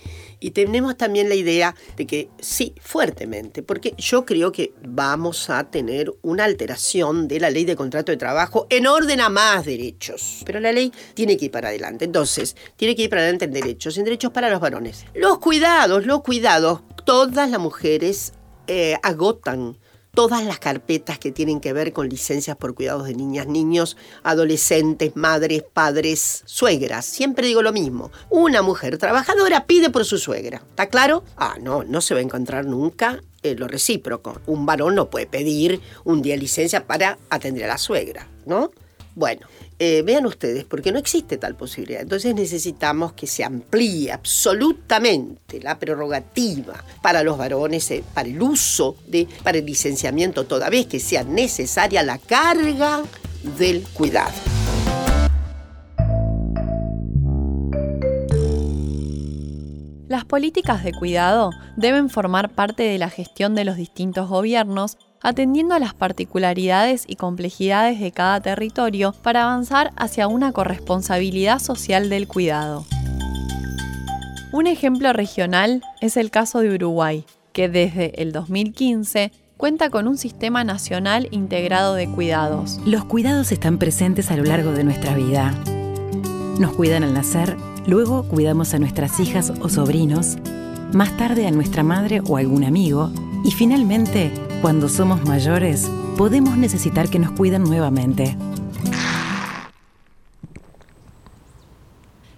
y 0.45 0.51
tenemos 0.51 0.99
también 0.99 1.31
la 1.31 1.37
idea 1.37 1.75
de 1.97 2.07
que 2.07 2.29
sí, 2.39 2.75
fuertemente, 2.79 3.63
porque 3.63 3.95
yo 3.97 4.27
creo 4.27 4.53
que 4.53 4.75
vamos 4.87 5.49
a 5.49 5.71
tener 5.71 6.13
una 6.21 6.45
alteración 6.45 7.29
de 7.29 7.41
la 7.41 7.49
ley 7.49 7.65
de 7.65 7.75
contrato 7.77 8.13
de 8.13 8.19
trabajo 8.19 8.67
en 8.69 8.87
orden 8.87 9.23
a 9.23 9.31
más 9.31 9.65
derechos. 9.65 10.43
Pero 10.45 10.61
la 10.61 10.71
ley 10.71 10.93
tiene 11.15 11.39
que 11.39 11.47
ir 11.47 11.51
para 11.51 11.69
adelante. 11.69 12.05
Entonces, 12.05 12.57
tiene 12.77 12.95
que 12.95 13.05
ir 13.05 13.09
para 13.09 13.23
adelante 13.23 13.47
en 13.47 13.53
derechos, 13.53 13.97
en 13.97 14.05
derechos 14.05 14.33
para 14.33 14.51
los 14.51 14.61
varones. 14.61 15.07
Los 15.15 15.39
cuidados, 15.39 16.05
los 16.05 16.21
cuidados, 16.21 16.83
todas 17.07 17.49
las 17.49 17.59
mujeres 17.59 18.35
eh, 18.67 18.99
agotan 19.03 19.79
todas 20.15 20.45
las 20.45 20.59
carpetas 20.59 21.19
que 21.19 21.33
tienen 21.33 21.61
que 21.61 21.73
ver 21.73 21.93
con 21.93 22.09
licencias 22.09 22.57
por 22.57 22.75
cuidados 22.75 23.07
de 23.07 23.15
niñas, 23.15 23.47
niños, 23.47 23.97
adolescentes, 24.23 25.17
madres, 25.17 25.63
padres, 25.63 26.43
suegras. 26.47 27.05
Siempre 27.05 27.47
digo 27.47 27.63
lo 27.63 27.73
mismo. 27.73 28.11
Una 28.31 28.63
mujer 28.63 28.99
trabajadora 28.99 29.67
pide 29.67 29.91
por 29.91 30.05
su 30.05 30.19
suegra. 30.19 30.63
¿Está 30.71 30.87
claro? 30.89 31.25
Ah, 31.37 31.57
no, 31.61 31.85
no 31.85 32.01
se 32.01 32.15
va 32.15 32.21
a 32.21 32.25
encontrar 32.25 32.65
nunca 32.65 33.23
eh, 33.43 33.55
lo 33.57 33.69
recíproco. 33.69 34.41
Un 34.47 34.65
varón 34.65 34.95
no 34.95 35.11
puede 35.11 35.27
pedir 35.27 35.81
un 36.05 36.23
día 36.23 36.37
licencia 36.37 36.87
para 36.87 37.19
atender 37.29 37.65
a 37.65 37.69
la 37.69 37.79
suegra, 37.79 38.29
¿no? 38.47 38.71
Bueno, 39.15 39.47
eh, 39.79 40.03
vean 40.03 40.25
ustedes, 40.27 40.65
porque 40.65 40.93
no 40.93 40.99
existe 40.99 41.37
tal 41.37 41.57
posibilidad. 41.57 42.03
Entonces 42.03 42.35
necesitamos 42.35 43.13
que 43.13 43.27
se 43.27 43.43
amplíe 43.43 44.13
absolutamente 44.13 45.61
la 45.61 45.79
prerrogativa 45.79 46.85
para 47.03 47.23
los 47.23 47.37
varones, 47.37 47.91
eh, 47.91 48.05
para 48.15 48.29
el 48.29 48.41
uso 48.41 48.97
de, 49.09 49.27
para 49.43 49.59
el 49.59 49.67
licenciamiento, 49.67 50.45
toda 50.45 50.71
vez 50.71 50.87
que 50.87 51.01
sea 51.01 51.25
necesaria 51.25 52.03
la 52.03 52.19
carga 52.19 53.03
del 53.59 53.83
cuidado. 53.95 54.33
Las 60.07 60.25
políticas 60.25 60.85
de 60.85 60.93
cuidado 60.93 61.51
deben 61.77 62.09
formar 62.11 62.51
parte 62.51 62.85
de 62.85 62.99
la 62.99 63.11
gestión 63.11 63.57
de 63.57 63.65
los 63.65 63.77
distintos 63.77 64.29
gobiernos, 64.29 64.97
atendiendo 65.25 65.75
a 65.75 65.81
las 65.81 65.93
particularidades 65.93 67.03
y 67.09 67.17
complejidades 67.17 67.99
de 67.99 68.13
cada 68.13 68.41
territorio 68.41 69.13
para 69.25 69.43
avanzar 69.43 69.93
hacia 69.97 70.29
una 70.29 70.53
corresponsabilidad 70.53 71.59
social 71.59 72.09
del 72.09 72.29
cuidado. 72.29 72.87
Un 74.53 74.69
ejemplo 74.69 75.13
regional 75.13 75.83
es 76.01 76.17
el 76.17 76.31
caso 76.31 76.61
de 76.61 76.73
Uruguay, 76.73 77.25
que 77.53 77.69
desde 77.69 78.23
el 78.23 78.31
2015 78.31 79.33
cuenta 79.57 79.91
con 79.91 80.07
un 80.07 80.17
sistema 80.17 80.63
nacional 80.63 81.27
integrado 81.33 81.95
de 81.95 82.09
cuidados. 82.09 82.79
Los 82.85 83.05
cuidados 83.05 83.51
están 83.51 83.79
presentes 83.79 84.31
a 84.31 84.37
lo 84.37 84.45
largo 84.45 84.71
de 84.71 84.85
nuestra 84.85 85.17
vida. 85.17 85.53
Nos 86.61 86.73
cuidan 86.75 87.03
al 87.03 87.15
nacer 87.15 87.57
Luego 87.87 88.23
cuidamos 88.23 88.73
a 88.73 88.79
nuestras 88.79 89.21
hijas 89.21 89.53
o 89.61 89.69
sobrinos, 89.69 90.39
más 90.93 91.17
tarde 91.17 91.47
a 91.47 91.51
nuestra 91.51 91.83
madre 91.83 92.21
o 92.27 92.37
algún 92.37 92.65
amigo, 92.65 93.11
y 93.45 93.51
finalmente, 93.51 94.33
cuando 94.61 94.89
somos 94.89 95.25
mayores, 95.25 95.91
podemos 96.17 96.57
necesitar 96.57 97.09
que 97.09 97.19
nos 97.19 97.33
cuiden 97.33 97.65
nuevamente. 97.65 98.37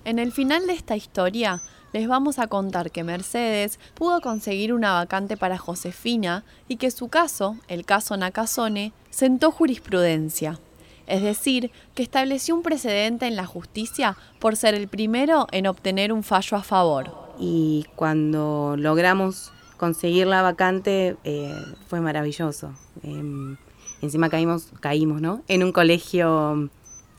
En 0.04 0.18
el 0.18 0.32
final 0.32 0.66
de 0.66 0.74
esta 0.74 0.96
historia, 0.96 1.60
les 1.92 2.06
vamos 2.06 2.38
a 2.38 2.46
contar 2.46 2.90
que 2.90 3.04
Mercedes 3.04 3.80
pudo 3.94 4.20
conseguir 4.20 4.72
una 4.72 4.92
vacante 4.92 5.36
para 5.36 5.58
Josefina 5.58 6.44
y 6.68 6.76
que 6.76 6.90
su 6.90 7.08
caso, 7.08 7.56
el 7.68 7.84
caso 7.84 8.16
Nakazone, 8.16 8.92
sentó 9.10 9.50
jurisprudencia 9.50 10.60
es 11.06 11.22
decir, 11.22 11.70
que 11.94 12.02
estableció 12.02 12.54
un 12.54 12.62
precedente 12.62 13.26
en 13.26 13.36
la 13.36 13.46
justicia 13.46 14.16
por 14.38 14.56
ser 14.56 14.74
el 14.74 14.88
primero 14.88 15.46
en 15.52 15.66
obtener 15.66 16.12
un 16.12 16.22
fallo 16.22 16.56
a 16.56 16.62
favor. 16.62 17.25
Y 17.38 17.84
cuando 17.96 18.76
logramos 18.78 19.52
conseguir 19.76 20.26
la 20.26 20.42
vacante 20.42 21.16
eh, 21.24 21.54
fue 21.88 22.00
maravilloso. 22.00 22.72
Em, 23.02 23.56
encima 24.02 24.28
caímos, 24.28 24.72
caímos, 24.80 25.20
¿no? 25.20 25.42
En 25.48 25.62
un 25.62 25.72
colegio 25.72 26.70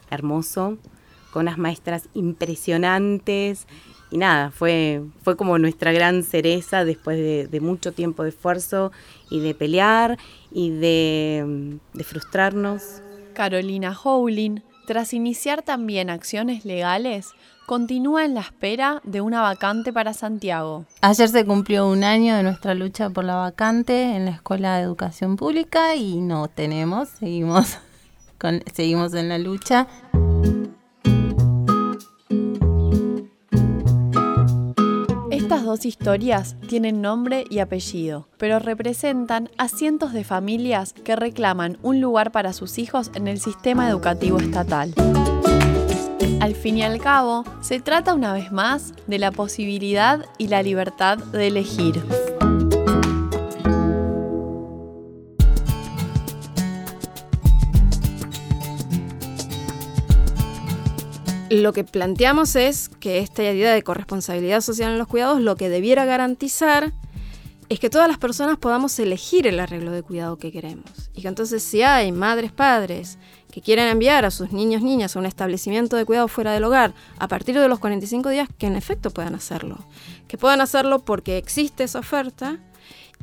hermoso, 0.09 0.77
con 1.31 1.43
unas 1.43 1.57
maestras 1.57 2.09
impresionantes. 2.13 3.67
Y 4.09 4.17
nada, 4.17 4.51
fue, 4.51 5.03
fue 5.21 5.35
como 5.35 5.59
nuestra 5.59 5.91
gran 5.91 6.23
cereza 6.23 6.85
después 6.85 7.17
de, 7.17 7.59
mucho 7.59 7.91
tiempo 7.91 8.23
de 8.23 8.29
esfuerzo 8.29 8.91
y 9.29 9.41
de 9.41 9.53
pelear 9.53 10.17
y 10.51 10.69
de, 10.69 11.77
de 11.93 12.03
frustrarnos 12.05 13.01
Carolina 13.37 13.95
Howling, 13.95 14.63
tras 14.87 15.13
iniciar 15.13 15.61
también 15.61 16.09
acciones 16.09 16.65
legales, 16.65 17.35
continúa 17.67 18.25
en 18.25 18.33
la 18.33 18.41
espera 18.41 19.01
de 19.03 19.21
una 19.21 19.41
vacante 19.41 19.93
para 19.93 20.13
Santiago. 20.13 20.85
Ayer 21.01 21.29
se 21.29 21.45
cumplió 21.45 21.87
un 21.87 22.03
año 22.03 22.35
de 22.35 22.41
nuestra 22.41 22.73
lucha 22.73 23.11
por 23.11 23.25
la 23.25 23.35
vacante 23.35 24.15
en 24.15 24.25
la 24.25 24.31
Escuela 24.31 24.77
de 24.77 24.83
Educación 24.83 25.35
Pública 25.35 25.95
y 25.95 26.21
no 26.21 26.47
tenemos, 26.47 27.09
seguimos, 27.09 27.77
seguimos 28.73 29.13
en 29.13 29.29
la 29.29 29.37
lucha. 29.37 29.87
dos 35.67 35.85
historias 35.85 36.55
tienen 36.67 37.01
nombre 37.01 37.43
y 37.49 37.59
apellido, 37.59 38.27
pero 38.37 38.57
representan 38.57 39.49
a 39.57 39.67
cientos 39.67 40.13
de 40.13 40.23
familias 40.23 40.93
que 40.93 41.15
reclaman 41.15 41.77
un 41.83 41.99
lugar 41.99 42.31
para 42.31 42.53
sus 42.53 42.79
hijos 42.79 43.11
en 43.13 43.27
el 43.27 43.39
sistema 43.39 43.89
educativo 43.89 44.39
estatal. 44.39 44.93
Al 46.39 46.55
fin 46.55 46.77
y 46.77 46.83
al 46.83 46.99
cabo, 46.99 47.43
se 47.61 47.79
trata 47.79 48.13
una 48.13 48.33
vez 48.33 48.51
más 48.51 48.93
de 49.07 49.19
la 49.19 49.31
posibilidad 49.31 50.25
y 50.37 50.47
la 50.47 50.63
libertad 50.63 51.17
de 51.17 51.47
elegir. 51.47 52.03
Lo 61.49 61.71
que 61.71 61.83
planteamos 61.85 62.57
es 62.57 62.89
que 62.89 63.19
esta 63.19 63.41
idea 63.41 63.73
de 63.73 63.81
corresponsabilidad 63.81 64.61
social 64.61 64.91
en 64.91 64.97
los 64.97 65.07
cuidados 65.07 65.39
lo 65.39 65.55
que 65.55 65.69
debiera 65.69 66.03
garantizar 66.03 66.93
es 67.69 67.79
que 67.79 67.89
todas 67.89 68.07
las 68.07 68.17
personas 68.17 68.57
podamos 68.57 68.97
elegir 68.99 69.47
el 69.47 69.59
arreglo 69.59 69.91
de 69.91 70.03
cuidado 70.03 70.37
que 70.37 70.51
queremos. 70.51 71.09
Y 71.13 71.21
que 71.21 71.27
entonces 71.27 71.63
si 71.63 71.83
hay 71.83 72.11
madres, 72.11 72.51
padres 72.51 73.17
que 73.57 73.63
quieren 73.63 73.87
enviar 73.87 74.23
a 74.23 74.29
sus 74.29 74.51
niños, 74.51 74.83
niñas 74.83 75.15
a 75.15 75.19
un 75.19 75.25
establecimiento 75.25 75.97
de 75.97 76.05
cuidado 76.05 76.27
fuera 76.27 76.53
del 76.53 76.63
hogar 76.63 76.93
a 77.17 77.27
partir 77.27 77.59
de 77.59 77.67
los 77.67 77.79
45 77.79 78.29
días, 78.29 78.47
que 78.55 78.67
en 78.67 78.75
efecto 78.75 79.09
puedan 79.09 79.33
hacerlo. 79.33 79.79
Que 80.27 80.37
puedan 80.37 80.61
hacerlo 80.61 80.99
porque 80.99 81.39
existe 81.39 81.83
esa 81.83 81.97
oferta 81.97 82.59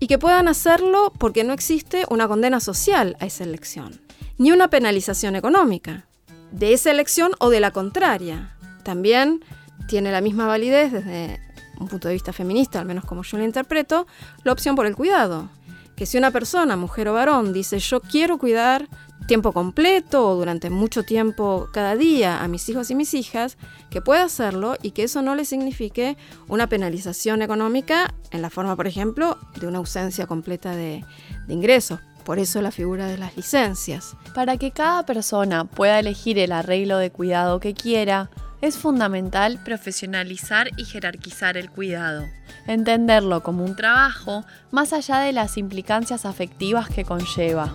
y 0.01 0.09
que 0.09 0.19
puedan 0.19 0.49
hacerlo 0.49 1.13
porque 1.21 1.45
no 1.45 1.53
existe 1.53 2.05
una 2.11 2.27
condena 2.27 2.59
social 2.59 3.17
a 3.21 3.27
esa 3.27 3.45
elección, 3.45 4.01
ni 4.37 4.51
una 4.51 4.71
penalización 4.71 5.37
económica 5.37 6.07
de 6.51 6.73
esa 6.73 6.91
elección 6.91 7.31
o 7.39 7.49
de 7.49 7.61
la 7.61 7.71
contraria. 7.71 8.57
También 8.83 9.45
tiene 9.87 10.11
la 10.11 10.21
misma 10.21 10.49
validez 10.49 10.91
desde 10.91 11.41
un 11.79 11.87
punto 11.87 12.09
de 12.09 12.15
vista 12.15 12.33
feminista, 12.33 12.81
al 12.81 12.87
menos 12.87 13.05
como 13.05 13.23
yo 13.23 13.39
lo 13.39 13.45
interpreto, 13.45 14.09
la 14.43 14.51
opción 14.51 14.75
por 14.75 14.87
el 14.87 14.97
cuidado. 14.97 15.49
Que 15.95 16.07
si 16.07 16.19
una 16.19 16.33
persona, 16.33 16.75
mujer 16.75 17.07
o 17.07 17.13
varón, 17.13 17.53
dice 17.53 17.79
yo 17.79 18.01
quiero 18.01 18.37
cuidar 18.37 18.89
tiempo 19.27 19.53
completo 19.53 20.29
o 20.29 20.35
durante 20.37 20.71
mucho 20.71 21.03
tiempo 21.03 21.69
cada 21.73 21.97
día 21.97 22.43
a 22.43 22.49
mis 22.49 22.69
hijos 22.69 22.91
y 22.91 22.95
mis 22.95 23.15
hijas, 23.15 23.57
que 23.91 24.03
pueda 24.03 24.25
hacerlo 24.25 24.77
y 24.83 24.91
que 24.91 25.05
eso 25.05 25.23
no 25.23 25.35
le 25.35 25.45
signifique 25.45 26.17
una 26.49 26.69
penalización 26.69 27.43
económica 27.43 28.15
en 28.31 28.43
la 28.43 28.51
forma, 28.51 28.77
por 28.77 28.87
ejemplo, 28.87 29.39
de 29.59 29.67
una 29.67 29.79
ausencia 29.79 30.27
completa 30.27 30.75
de, 30.75 31.05
de 31.47 31.55
ingresos. 31.55 32.01
Por 32.25 32.39
eso 32.39 32.63
la 32.63 32.71
figura 32.71 33.07
de 33.07 33.19
las 33.19 33.37
licencias. 33.37 34.17
Para 34.35 34.57
que 34.57 34.71
cada 34.71 35.05
persona 35.05 35.65
pueda 35.65 35.99
elegir 35.99 36.39
el 36.39 36.53
arreglo 36.53 36.97
de 36.97 37.11
cuidado 37.11 37.61
que 37.61 37.75
quiera, 37.75 38.31
es 38.63 38.79
fundamental 38.79 39.63
profesionalizar 39.63 40.71
y 40.79 40.87
jerarquizar 40.87 41.59
el 41.59 41.71
cuidado, 41.71 42.25
entenderlo 42.67 43.43
como 43.43 43.63
un 43.63 43.77
trabajo 43.77 44.45
más 44.71 44.95
allá 44.95 45.19
de 45.19 45.33
las 45.33 45.59
implicancias 45.59 46.25
afectivas 46.25 46.89
que 46.89 47.05
conlleva. 47.05 47.71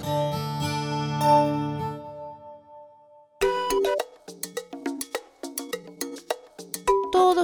Música 1.20 1.79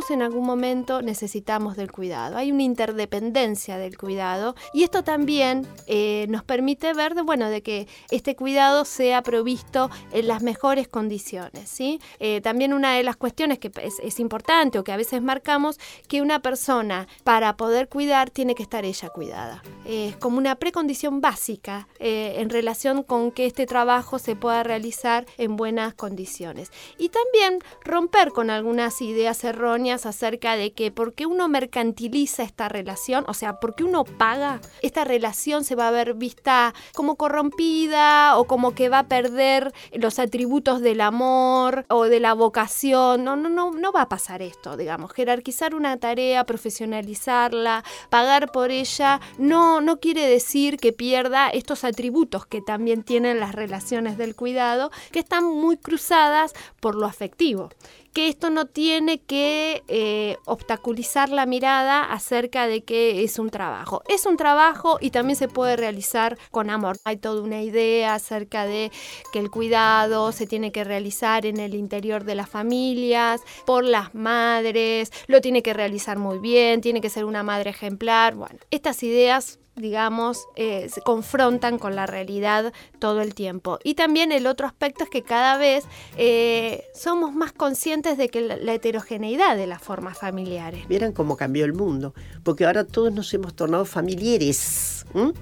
en 0.09 0.21
algún 0.21 0.45
momento 0.45 1.01
necesitamos 1.01 1.75
del 1.75 1.91
cuidado. 1.91 2.37
Hay 2.37 2.51
una 2.51 2.63
interdependencia 2.63 3.77
del 3.77 3.97
cuidado 3.97 4.55
y 4.73 4.83
esto 4.83 5.03
también 5.03 5.67
eh, 5.87 6.25
nos 6.29 6.43
permite 6.43 6.93
ver 6.93 7.15
de, 7.15 7.21
bueno, 7.21 7.49
de 7.49 7.61
que 7.61 7.87
este 8.11 8.35
cuidado 8.35 8.85
sea 8.85 9.21
provisto 9.21 9.89
en 10.11 10.27
las 10.27 10.41
mejores 10.43 10.87
condiciones. 10.87 11.69
¿sí? 11.69 11.99
Eh, 12.19 12.41
también 12.41 12.73
una 12.73 12.93
de 12.93 13.03
las 13.03 13.15
cuestiones 13.15 13.59
que 13.59 13.71
es, 13.81 14.19
importante 14.19 14.79
o 14.79 14.83
que 14.83 14.93
a 14.93 14.97
veces 14.97 15.21
marcamos, 15.21 15.77
que 16.07 16.21
una 16.21 16.39
persona 16.41 17.07
para 17.23 17.57
poder 17.57 17.89
cuidar 17.89 18.29
tiene 18.29 18.55
que 18.55 18.63
estar 18.63 18.85
ella 18.85 19.09
cuidada. 19.09 19.61
es 19.85 20.15
como 20.17 20.37
una 20.37 20.55
precondición 20.55 21.19
básica 21.19 21.87
eh, 21.99 22.35
en 22.37 22.49
relación 22.49 23.03
con 23.03 23.31
que 23.31 23.45
este 23.45 23.65
trabajo 23.65 24.19
se 24.19 24.35
pueda 24.35 24.63
realizar 24.63 25.25
en 25.37 25.57
buenas 25.57 25.93
condiciones. 25.93 26.71
Y 26.97 27.09
también 27.09 27.59
romper 27.83 28.29
con 28.29 28.49
algunas 28.49 29.01
ideas 29.01 29.43
erróneas 29.43 29.64
acerca 29.73 30.55
de 30.55 30.73
que 30.73 30.91
porque 30.91 31.25
uno 31.25 31.47
mercantiliza 31.49 32.43
esta 32.43 32.69
relación, 32.69 33.25
o 33.27 33.33
sea, 33.33 33.59
porque 33.59 33.83
uno 33.83 34.03
paga, 34.03 34.61
esta 34.81 35.03
relación 35.03 35.63
se 35.63 35.75
va 35.75 35.87
a 35.87 35.91
ver 35.91 36.13
vista 36.13 36.73
como 36.93 37.15
corrompida 37.15 38.37
o 38.37 38.45
como 38.45 38.75
que 38.75 38.89
va 38.89 38.99
a 38.99 39.07
perder 39.07 39.73
los 39.93 40.19
atributos 40.19 40.81
del 40.81 41.01
amor 41.01 41.85
o 41.89 42.03
de 42.05 42.19
la 42.19 42.33
vocación. 42.33 43.23
No, 43.23 43.35
no, 43.35 43.49
no, 43.49 43.71
no 43.71 43.91
va 43.91 44.03
a 44.03 44.09
pasar 44.09 44.41
esto, 44.41 44.77
digamos. 44.77 45.11
Jerarquizar 45.13 45.73
una 45.73 45.97
tarea, 45.97 46.43
profesionalizarla, 46.43 47.83
pagar 48.09 48.51
por 48.51 48.69
ella, 48.71 49.19
no, 49.37 49.81
no 49.81 49.99
quiere 49.99 50.27
decir 50.27 50.77
que 50.77 50.93
pierda 50.93 51.49
estos 51.49 51.83
atributos 51.83 52.45
que 52.45 52.61
también 52.61 53.03
tienen 53.03 53.39
las 53.39 53.55
relaciones 53.55 54.17
del 54.17 54.35
cuidado, 54.35 54.91
que 55.11 55.19
están 55.19 55.45
muy 55.45 55.77
cruzadas 55.77 56.53
por 56.79 56.95
lo 56.95 57.07
afectivo 57.07 57.69
que 58.15 58.29
esto 58.29 58.49
no 58.49 58.65
tiene 58.65 59.19
que 59.19 59.83
eh, 59.89 60.37
obstaculizar 60.45 61.27
la 61.27 61.45
mirada 61.45 62.01
acerca 62.01 62.65
de 62.65 62.81
que 62.81 63.25
es 63.25 63.39
un 63.39 63.49
trabajo. 63.49 64.03
Es 64.07 64.25
un 64.25 64.37
trabajo 64.37 64.97
y 65.01 65.09
también 65.11 65.35
se 65.35 65.49
puede 65.49 65.75
realizar 65.75 66.37
con 66.49 66.69
amor. 66.69 66.95
Hay 67.03 67.17
toda 67.17 67.41
una 67.41 67.61
idea 67.61 68.13
acerca 68.13 68.65
de 68.65 68.89
que 69.33 69.39
el 69.39 69.51
cuidado 69.51 70.31
se 70.31 70.47
tiene 70.47 70.71
que 70.71 70.85
realizar 70.85 71.45
en 71.45 71.59
el 71.59 71.75
interior 71.75 72.23
de 72.23 72.35
las 72.35 72.47
familias, 72.47 73.41
por 73.65 73.83
las 73.83 74.15
madres, 74.15 75.11
lo 75.27 75.41
tiene 75.41 75.61
que 75.61 75.73
realizar 75.73 76.17
muy 76.17 76.37
bien, 76.37 76.79
tiene 76.79 77.01
que 77.01 77.09
ser 77.09 77.25
una 77.25 77.43
madre 77.43 77.71
ejemplar. 77.71 78.35
Bueno, 78.35 78.59
estas 78.71 79.03
ideas 79.03 79.59
digamos, 79.75 80.47
eh, 80.55 80.87
se 80.89 81.01
confrontan 81.01 81.79
con 81.79 81.95
la 81.95 82.05
realidad 82.05 82.73
todo 82.99 83.21
el 83.21 83.33
tiempo. 83.33 83.79
Y 83.83 83.95
también 83.95 84.31
el 84.31 84.47
otro 84.47 84.67
aspecto 84.67 85.03
es 85.03 85.09
que 85.09 85.21
cada 85.21 85.57
vez 85.57 85.85
eh, 86.17 86.85
somos 86.93 87.33
más 87.33 87.51
conscientes 87.51 88.17
de 88.17 88.29
que 88.29 88.41
la, 88.41 88.73
heterogeneidad 88.73 89.55
de 89.55 89.67
las 89.67 89.81
formas 89.81 90.17
familiares. 90.17 90.87
Vieran 90.87 91.11
cómo 91.11 91.37
cambió 91.37 91.65
el 91.65 91.73
mundo, 91.73 92.13
porque 92.43 92.65
ahora 92.65 92.85
todos 92.85 93.11
nos 93.11 93.33
hemos 93.33 93.55
tornado 93.55 93.85
familiares, 93.85 94.94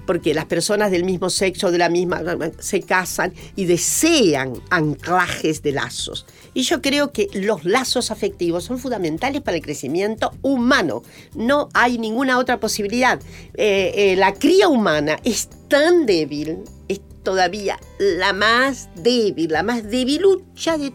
porque 0.06 0.34
las 0.34 0.44
personas 0.44 0.90
del 0.90 1.04
mismo 1.04 1.30
sexo, 1.30 1.70
de 1.70 1.78
la 1.78 1.88
misma, 1.88 2.22
se 2.58 2.82
casan 2.82 3.32
y 3.56 3.64
desean 3.64 4.54
anclajes 4.70 5.62
de 5.62 5.72
lazos. 5.72 6.26
Y 6.54 6.62
yo 6.62 6.80
creo 6.80 7.12
que 7.12 7.28
los 7.34 7.64
lazos 7.64 8.10
afectivos 8.10 8.64
son 8.64 8.78
fundamentales 8.78 9.42
para 9.42 9.56
el 9.56 9.62
crecimiento 9.62 10.32
humano. 10.42 11.02
No 11.34 11.68
hay 11.74 11.98
ninguna 11.98 12.38
otra 12.38 12.60
posibilidad. 12.60 13.20
Eh, 13.54 14.14
la 14.16 14.34
cría 14.34 14.68
humana 14.68 15.18
es 15.24 15.48
tan 15.68 16.06
débil, 16.06 16.58
es 16.88 17.00
todavía 17.24 17.80
la 17.98 18.32
más 18.32 18.88
débil, 18.94 19.50
la 19.50 19.64
más 19.64 19.90
debilucha 19.90 20.78
de 20.78 20.92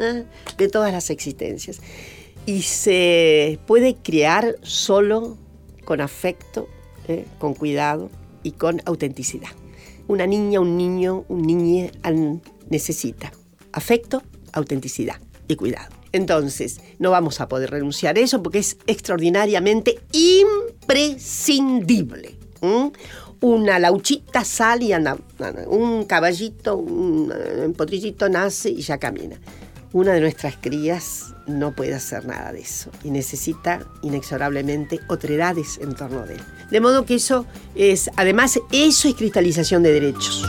¿eh? 0.00 0.24
de 0.58 0.68
todas 0.68 0.92
las 0.92 1.10
existencias. 1.10 1.80
Y 2.46 2.62
se 2.62 3.58
puede 3.66 3.94
criar 3.94 4.56
solo 4.62 5.38
con 5.84 6.00
afecto, 6.00 6.68
¿eh? 7.08 7.24
con 7.38 7.54
cuidado 7.54 8.10
y 8.42 8.52
con 8.52 8.82
autenticidad. 8.84 9.48
Una 10.06 10.26
niña, 10.26 10.60
un 10.60 10.76
niño, 10.76 11.24
un 11.28 11.40
niño 11.42 11.90
necesita 12.68 13.32
afecto, 13.72 14.22
autenticidad 14.52 15.16
y 15.48 15.56
cuidado. 15.56 15.92
Entonces, 16.12 16.80
no 17.00 17.10
vamos 17.10 17.40
a 17.40 17.48
poder 17.48 17.70
renunciar 17.70 18.16
a 18.16 18.20
eso 18.20 18.40
porque 18.42 18.60
es 18.60 18.76
extraordinariamente 18.86 19.98
imprescindible. 20.12 22.36
Una 23.40 23.80
lauchita 23.80 24.44
sale 24.44 24.84
y 24.86 24.92
anda, 24.92 25.18
un 25.66 26.04
caballito, 26.04 26.76
un, 26.76 27.74
potrillito 27.76 28.28
nace 28.28 28.70
y 28.70 28.82
ya 28.82 28.98
camina. 28.98 29.40
Una 29.94 30.12
de 30.12 30.20
nuestras 30.20 30.56
crías 30.60 31.34
no 31.46 31.70
puede 31.70 31.94
hacer 31.94 32.26
nada 32.26 32.52
de 32.52 32.62
eso 32.62 32.90
y 33.04 33.12
necesita 33.12 33.78
inexorablemente 34.02 34.98
otredades 35.06 35.78
en 35.78 35.94
torno 35.94 36.26
de 36.26 36.34
él. 36.34 36.40
De 36.72 36.80
modo 36.80 37.06
que 37.06 37.14
eso 37.14 37.46
es, 37.76 38.10
además, 38.16 38.58
eso 38.72 39.08
es 39.08 39.14
cristalización 39.14 39.84
de 39.84 39.92
derechos. 39.92 40.44